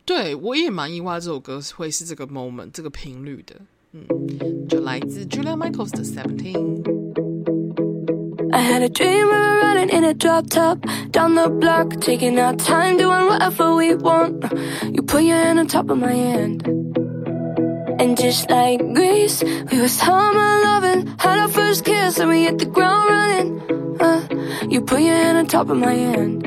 [0.05, 3.55] 对我也蛮意外，这首歌会是这个 moment 这个频率的。
[3.91, 6.98] 嗯，就来自 Julia Michaels 的 Seventeen。
[8.59, 12.53] I had a dream we were running in a drop top Down the block, taking our
[12.57, 14.43] time Doing whatever we want.
[14.93, 16.67] You put your hand on top of my hand.
[18.01, 19.41] And just like Grease
[19.71, 23.49] We were summer loving Had our first kiss and we hit the ground running.
[24.01, 24.27] Uh,
[24.69, 26.43] You put your hand on top of my hand.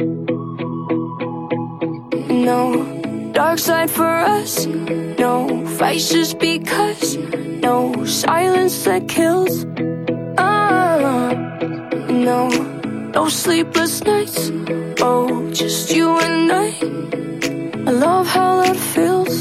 [2.28, 5.64] No dark side for us No
[5.96, 9.64] just because No silence that kills
[12.25, 12.49] no,
[13.14, 14.51] no sleepless nights.
[15.01, 16.68] Oh, just you and I.
[17.89, 19.41] I love how that feels.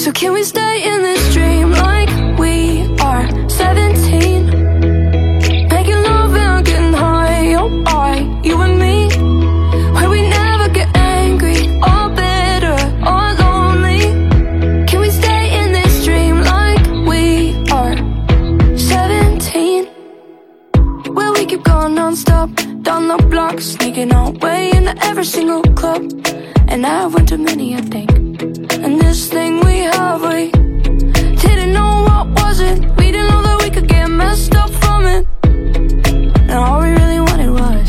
[0.00, 4.46] So can we stay in this dream like we are 17?
[5.68, 8.85] Making love and getting high, oh, I, you and me.
[22.86, 26.02] Down the block, sneaking our way into every single club.
[26.68, 28.10] And I went to many, I think.
[28.84, 30.52] And this thing we have, we
[31.44, 32.78] didn't know what was it.
[32.98, 35.26] We didn't know that we could get messed up from it.
[35.42, 37.88] And all we really wanted was,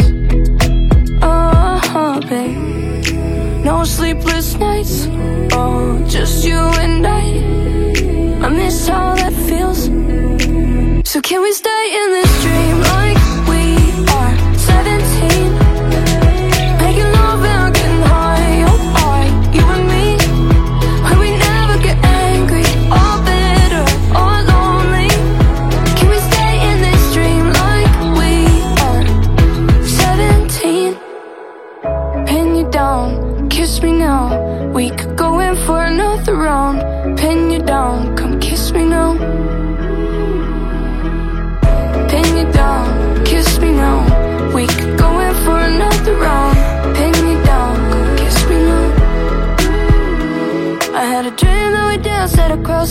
[1.21, 3.63] uh huh, babe.
[3.63, 5.05] No sleepless nights,
[5.53, 7.23] oh, just you and I.
[8.45, 9.79] I miss how that feels.
[11.11, 12.26] So can we stay in this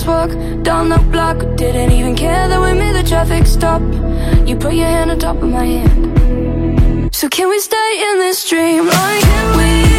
[0.07, 1.39] crosswalk down the block.
[1.57, 3.83] Didn't even care that we made the traffic stop.
[4.47, 7.15] You put your hand on top of my hand.
[7.15, 9.25] So can we stay in this dream like
[9.57, 9.96] we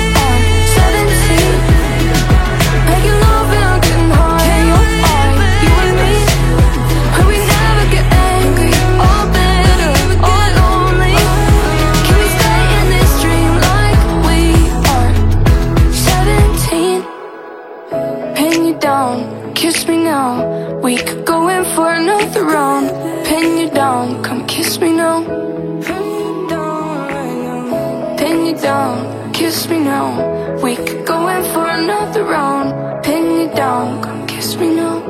[30.67, 33.01] We could go in for another round.
[33.01, 35.01] Pin you down, come kiss me now.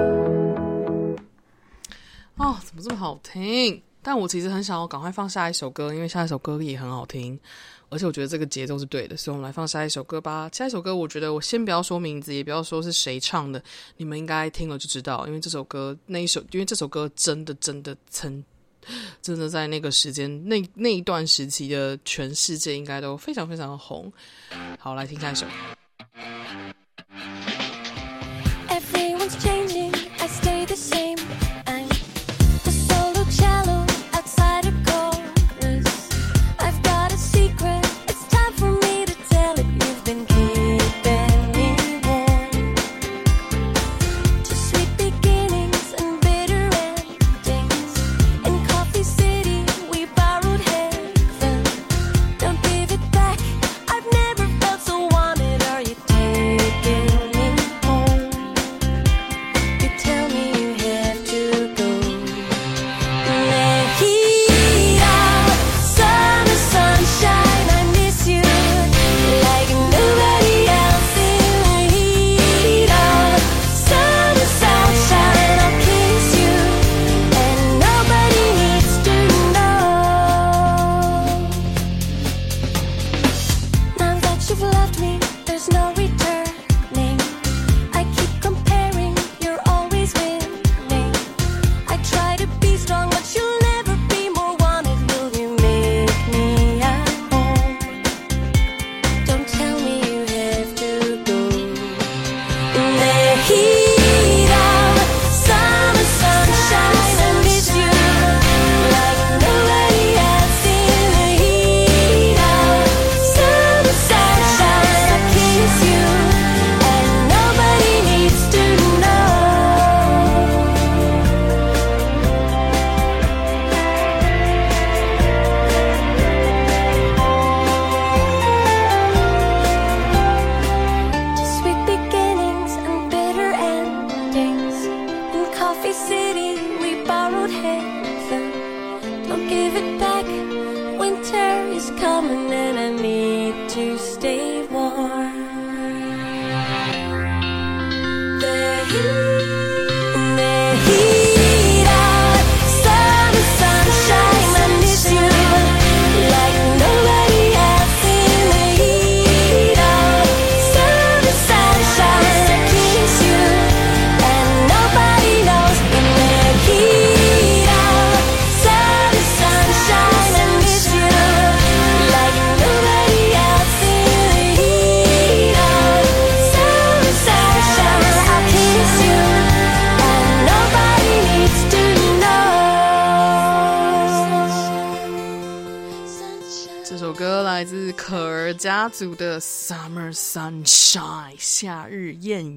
[2.37, 3.81] 哦，怎么这么好听？
[4.03, 7.39] 但我其实很想要赶快放下一首歌，因为下一首歌也很好听，
[7.89, 10.47] 而且我觉得这个节奏是对的，所以我们来放下一首歌吧。
[10.53, 13.59] 下一首歌，我觉得我先不要说名字，也不要说是谁唱的，
[13.95, 18.43] 你们应该听了就知道，因为这首歌那一首，因为这首歌真的真的曾。
[19.21, 24.11] 真的在那个时间，那那一段时期的全世界应该都非常非常的红。
[24.79, 25.45] 好，来听下一首。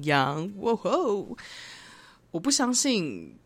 [0.03, 1.37] 羊，哇吼！
[2.31, 3.37] 我不相信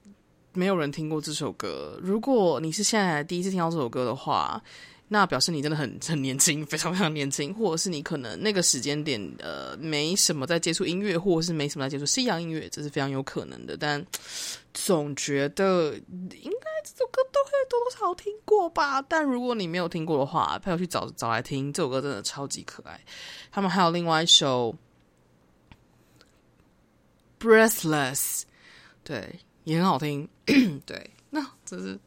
[0.54, 2.00] 没有人听过这首歌。
[2.02, 4.62] 如果你是现在第一次听到这首歌的话，
[5.08, 13.76] 那表示你真的很 很年轻，非常非常年轻，或者是你可能那个时间点呃没什么在接触音乐，或者是没什么在接触西洋音乐，这是非常有可能的。
[13.78, 14.06] 但
[14.74, 16.76] 总觉得应该。
[16.86, 21.74] 这首歌都会多多少少听过吧，但如果你没有听过的话，陪我去找找来听。
[21.74, 23.04] 这首歌真的超级可爱。
[23.52, 24.72] 他们还有另外一首
[27.46, 28.16] 《Breathless》，
[29.04, 30.28] 对，也很好听。
[30.84, 32.00] 对，那只是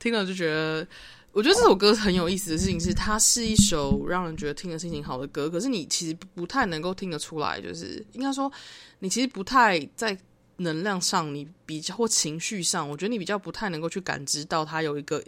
[0.00, 0.86] 听了就觉得
[1.32, 5.48] 我觉得这首歌很有意思的事情是，它是一首让人觉得听了心情好的歌。
[5.48, 8.50] 可是你其实不太能够听得出来，就是应该说，
[8.98, 10.18] 你其实不太在
[10.56, 15.22] 能量上，你比较或情绪上，我觉得你比较不太能够去感知到它有一个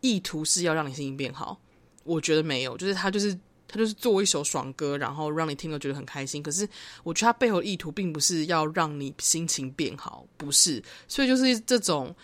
[0.00, 1.60] 意图是要让你心情变好。
[2.04, 3.38] 我觉得没有，就是它就是
[3.72, 6.40] 他就是做一首爽歌，然后让你听了觉得很开心。
[6.40, 6.68] 可是
[7.02, 10.80] 我觉得他背后的意图并不是要让你心情变好，不是。
[11.08, 12.14] 所以就是这种。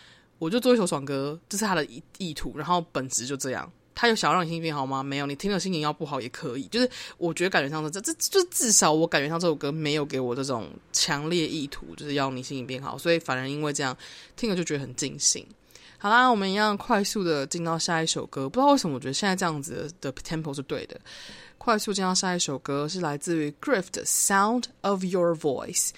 [0.41, 3.69] 我就做一首爽歌，这是他的意意图，然后本质就这样。
[3.93, 5.03] 他有想要让你心情变好吗？
[5.03, 6.63] 没有，你听了心情要不好也可以。
[6.69, 12.97] 就是我觉得感觉上这这这至少我感觉上这首歌没有给我这种强烈意图，就是要你心情变好。
[12.97, 13.97] 所以反而因为这样
[14.37, 15.45] 听了就觉得很尽兴。
[15.99, 18.49] 好啦，我们一样快速的进到下一首歌。
[18.49, 20.99] 不知道为什么我觉得现在这样子的 tempo 是对的。
[21.59, 25.89] 快速进到下一首歌是来自于 Griff 的《Sound of Your Voice》。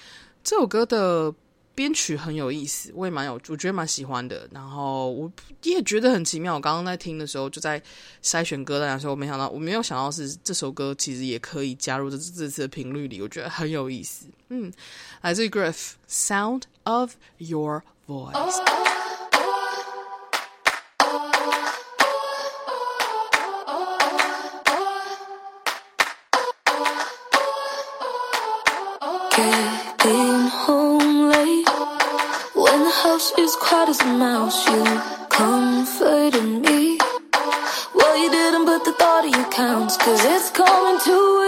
[0.43, 1.35] 这首歌的。
[1.73, 4.47] 编曲很有意思，我也蛮有，我觉得蛮喜欢的。
[4.53, 5.33] 然后我
[5.63, 6.57] 也觉得很奇妙。
[6.57, 7.81] 我刚刚在听的时候，就在
[8.23, 14.27] 筛选歌单的时候，我没想到，我没有想到是这首歌其实也可以加入这这次的频率里，我觉得很有意思。
[14.51, 14.71] 嗯，
[15.23, 15.73] 来自于 Griff，
[16.07, 18.35] 《Sound of Your Voice》。
[33.51, 34.65] as quiet as a mouse.
[34.69, 34.85] You
[35.29, 36.99] comforted me.
[37.95, 41.40] Well, you didn't, but the thought of you counts, cause it's coming to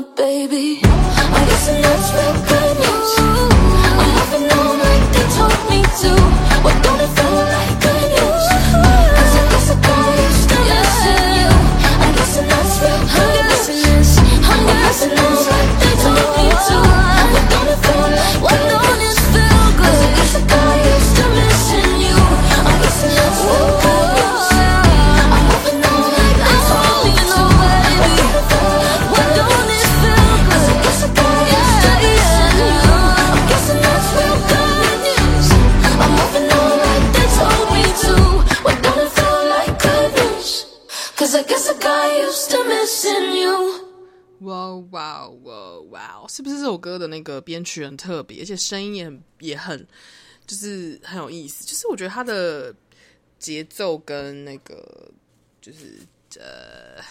[0.00, 0.80] baby.
[0.82, 2.33] I guess I'm not
[47.44, 49.86] 编曲很特别，而且声音也很也很，
[50.46, 51.64] 就是很有意思。
[51.64, 52.74] 就是我觉得他的
[53.38, 55.10] 节奏跟那个
[55.60, 55.98] 就是
[56.38, 57.02] 呃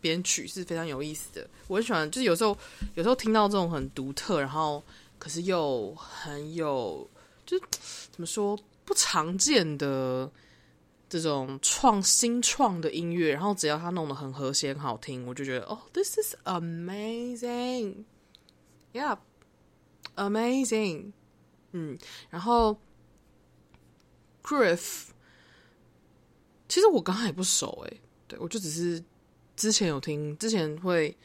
[0.00, 1.48] 编曲是非常有意思的。
[1.68, 2.56] 我很喜欢，就是有时候
[2.94, 4.82] 有时候听到这种很独特，然后
[5.18, 7.08] 可是又很有，
[7.46, 7.64] 就是
[8.10, 10.28] 怎么说不常见的
[11.08, 19.18] 这种创新创的音乐，然后只要他弄得很和谐、很好听，我就觉得哦，this is amazing，yeah。
[20.16, 21.12] Amazing，
[21.72, 21.98] 嗯，
[22.30, 22.78] 然后
[24.42, 25.06] Griff，
[26.68, 29.02] 其实我刚刚也不熟诶，对，我就只是
[29.56, 31.16] 之前有听，之前会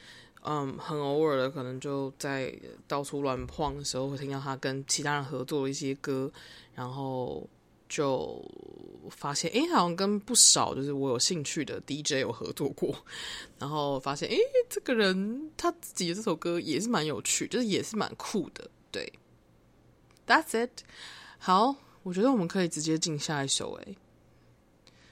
[0.44, 2.58] 嗯，很偶尔的，可能就在
[2.88, 6.32] 到处乱晃的时候，会听到他跟其他人合作的一些歌，
[6.74, 7.46] 然后
[7.90, 8.42] 就
[9.10, 12.96] 发现，哎，好像跟不少就是我有兴趣的 DJ 有合作过，
[13.60, 14.38] 然后发现，哎，
[14.70, 19.12] 这个人他自己的这首歌也是蛮有趣，就是也是蛮酷的，对。
[20.26, 20.82] That's it。
[21.38, 23.96] 好，我觉得我们可以直接进下一首，哎，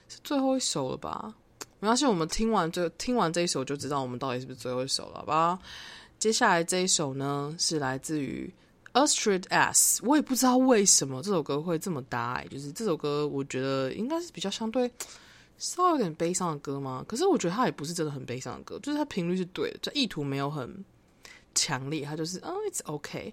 [0.08, 1.34] 是最后一首了吧？
[1.78, 5.58] 没关系，我们听完这听完这一首就知道我们到底是不是最后一首了，好吧？
[6.18, 8.52] 接下来这一首呢是来自于
[8.94, 14.90] Astrid S，我也不知道为什么这首歌会这么搭，哎，就是这首歌我觉得应该是比较相对
[15.58, 17.04] 稍微有点悲伤的歌吗？
[17.06, 20.84] 可是我觉得它也不是真的很悲伤的歌，就是它频率是对的，就意图没有很
[21.54, 23.32] 强烈，它就是嗯，It's OK。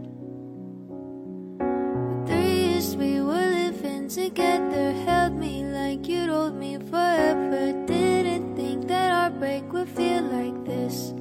[4.23, 7.73] together held me like you'd hold me forever.
[7.87, 11.13] Didn't think that our break would feel like this.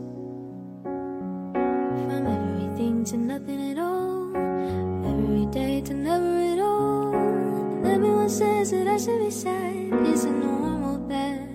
[0.83, 4.37] From everything to nothing at all,
[5.13, 7.15] every day to never at all.
[7.15, 10.07] And everyone says that I should be sad.
[10.07, 11.49] Is it normal that?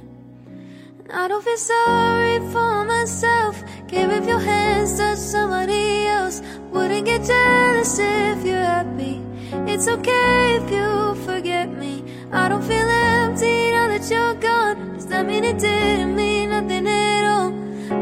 [0.99, 3.63] And I don't feel sorry for myself.
[3.87, 6.41] Care if your hands touch somebody else.
[6.71, 9.24] Wouldn't get jealous if you're happy.
[9.51, 12.03] It's okay if you forget me.
[12.31, 14.93] I don't feel empty now that you're gone.
[14.95, 17.51] Does that mean it didn't mean nothing at all?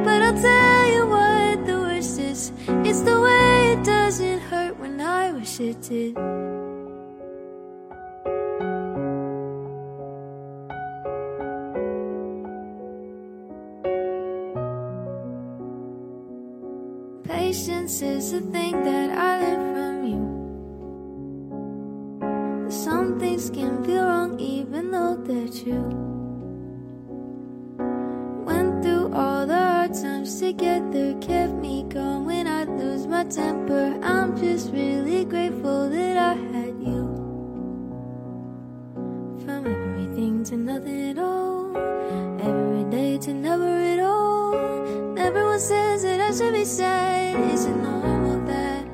[0.03, 2.51] But I'll tell you what the worst is.
[2.67, 6.15] It's the way it doesn't hurt when I wish it did.
[17.25, 19.42] Patience is the thing that I
[40.53, 41.75] to nothing at all,
[42.39, 44.53] every day to never at all.
[45.17, 47.39] Everyone says that I should be sad.
[47.51, 48.85] Is it normal that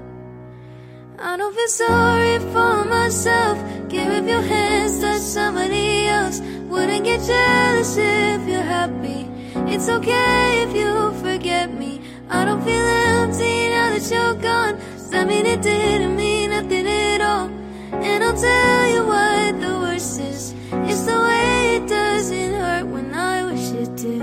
[1.19, 3.57] I don't feel sorry for myself?
[3.89, 6.39] Give up your hands, touch somebody else.
[6.69, 9.27] Wouldn't get jealous if you're happy.
[9.73, 11.99] It's okay if you forget me.
[12.29, 12.87] I don't feel
[13.19, 14.75] empty now that you're gone.
[14.77, 17.49] Does that mean it didn't mean nothing at all?
[17.91, 20.53] And I'll tell you what the worst is.
[20.71, 21.38] It's the way
[21.75, 24.21] it doesn't hurt when I wish it did.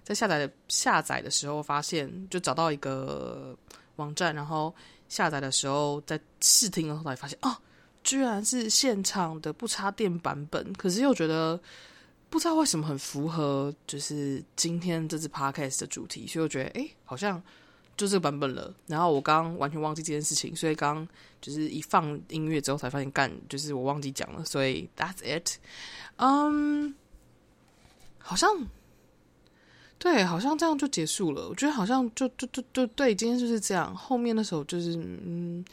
[0.03, 3.57] 在下载的下载的时候发现，就找到一个
[3.95, 4.73] 网站，然后
[5.09, 7.55] 下载的时候在试听的时候才发现，哦，
[8.03, 10.71] 居然是现场的不插电版本。
[10.73, 11.59] 可是又觉得
[12.29, 17.41] 不知道为什么很符合，就是今天这次 Podcast 的主题，所以我觉得，哎，好像。
[17.95, 18.73] 就这个版本了。
[18.87, 21.07] 然后我刚完全忘记这件事情，所以刚
[21.41, 25.57] 就是一放音乐之后才发现干，就是我忘记讲了，所以 that's it。
[26.17, 26.93] 嗯，
[28.19, 28.67] 好像
[29.97, 31.49] 对，好像这样就结束了。
[31.49, 33.95] 我觉得好像就就就就对，今天就是这样。
[33.95, 35.63] 后面的时候就是嗯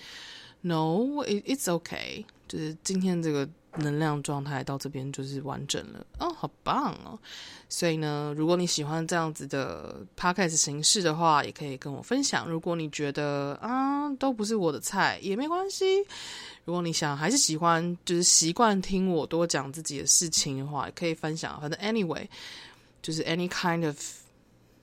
[0.62, 3.48] ，no，it's okay，就是今天这个。
[3.76, 7.18] 能量状态到这边就是完整了哦，好棒哦！
[7.68, 12.48] 所以呢，如果你喜欢这样子的 podcast 形式的话，也可以跟我分享。
[12.48, 16.04] 如果你觉得啊都不是我的菜，也没关系。
[16.64, 21.60] 如果你想还是喜欢，就是习惯听我多讲自己的事情的话，也可以分享。
[21.60, 22.26] 反正 anyway，
[23.00, 23.96] 就是 any kind of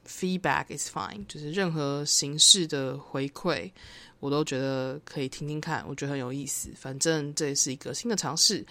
[0.08, 3.72] feedback is fine，就是任何形式的回馈。
[4.20, 6.72] 我都觉得可以听听看，我觉得很有意思。
[6.76, 8.66] 反正这也是一个新的尝试，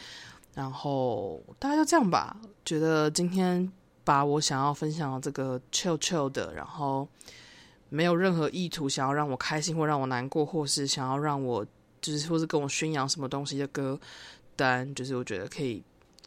[0.55, 2.37] 然后大概就这样吧。
[2.64, 3.72] 觉得今天
[4.03, 7.09] 把我想要分享的这个 chill chill 的，然后
[7.89, 11.64] 没有任何意图想要让我开心或让我难过，或是想要让我
[12.01, 13.97] 就是或是跟我宣扬什么东西的歌
[14.57, 15.80] 单，就是我觉得可以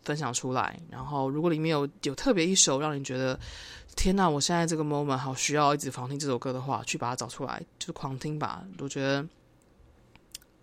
[0.05, 0.80] 分享出来。
[0.89, 3.38] 然后如果里面有有特别一首让你觉得。
[4.02, 8.66] 天呐，我现在这个 moment 好需要一直狂听这首歌的话，去把它找出来，就狂听吧。
[8.78, 9.28] 我觉得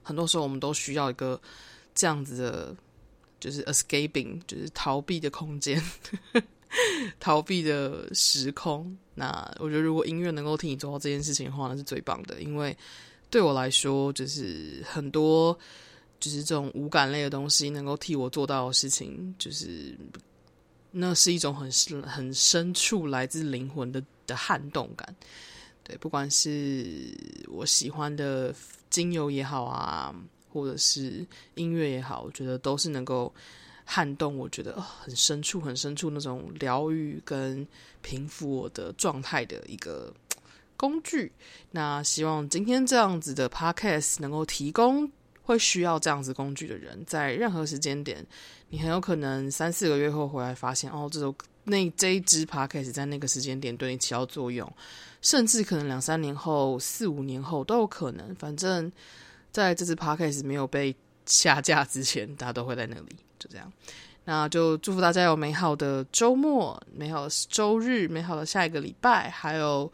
[0.03, 1.39] 很多时候我们都需要一个
[1.95, 2.75] 这样子的，
[3.39, 5.79] 就是 escaping，就是逃避的空间，
[7.21, 8.97] 逃避的时空。
[9.15, 12.41] 那我觉得如果音乐能够替你做到这件事情的话，那是最棒的。
[12.41, 12.75] 因为
[13.29, 15.53] 对我来说，就是很多
[16.19, 19.95] 就是这种无感类的东西，能够替我做到的事情，就是。
[20.99, 25.15] 那是一种很深、很深处来自灵魂的的撼动感，
[25.85, 27.15] 对，不管是
[27.49, 28.55] 我喜欢的
[28.89, 30.15] 精油也好啊，
[30.51, 33.31] 或者是音乐也好，我觉得都是能够
[33.85, 37.67] 撼动，我觉得很深处、很深处那种疗愈跟
[38.01, 40.11] 平复我的状态的一个
[40.79, 41.31] 工具。
[41.73, 45.13] 那希望今天这样子的 podcast 能够提供。
[45.47, 48.27] 会需要这样子工具的人，在任何时间点，
[48.71, 51.33] 你很有可能三四个月后回来发现，哦，这首
[51.63, 54.71] 那这一支 podcast 在那个时间点对你起到作用，
[55.23, 58.35] 甚至可能两三年后、四五年后都有可能。
[58.35, 58.91] 反正
[59.53, 60.95] 在这支 podcast 没有被
[61.27, 63.17] 下架之前，大家都会在那里。
[63.39, 63.73] 就这样，
[64.25, 69.93] 那就祝福大家有美好的周末、美好的周日、美好的下一个礼拜，还有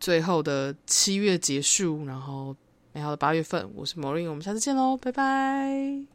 [0.00, 2.56] 最后的七月结束，然后。
[2.96, 6.06] 美好的八月份，我是 Morin，我们下次见喽，拜拜。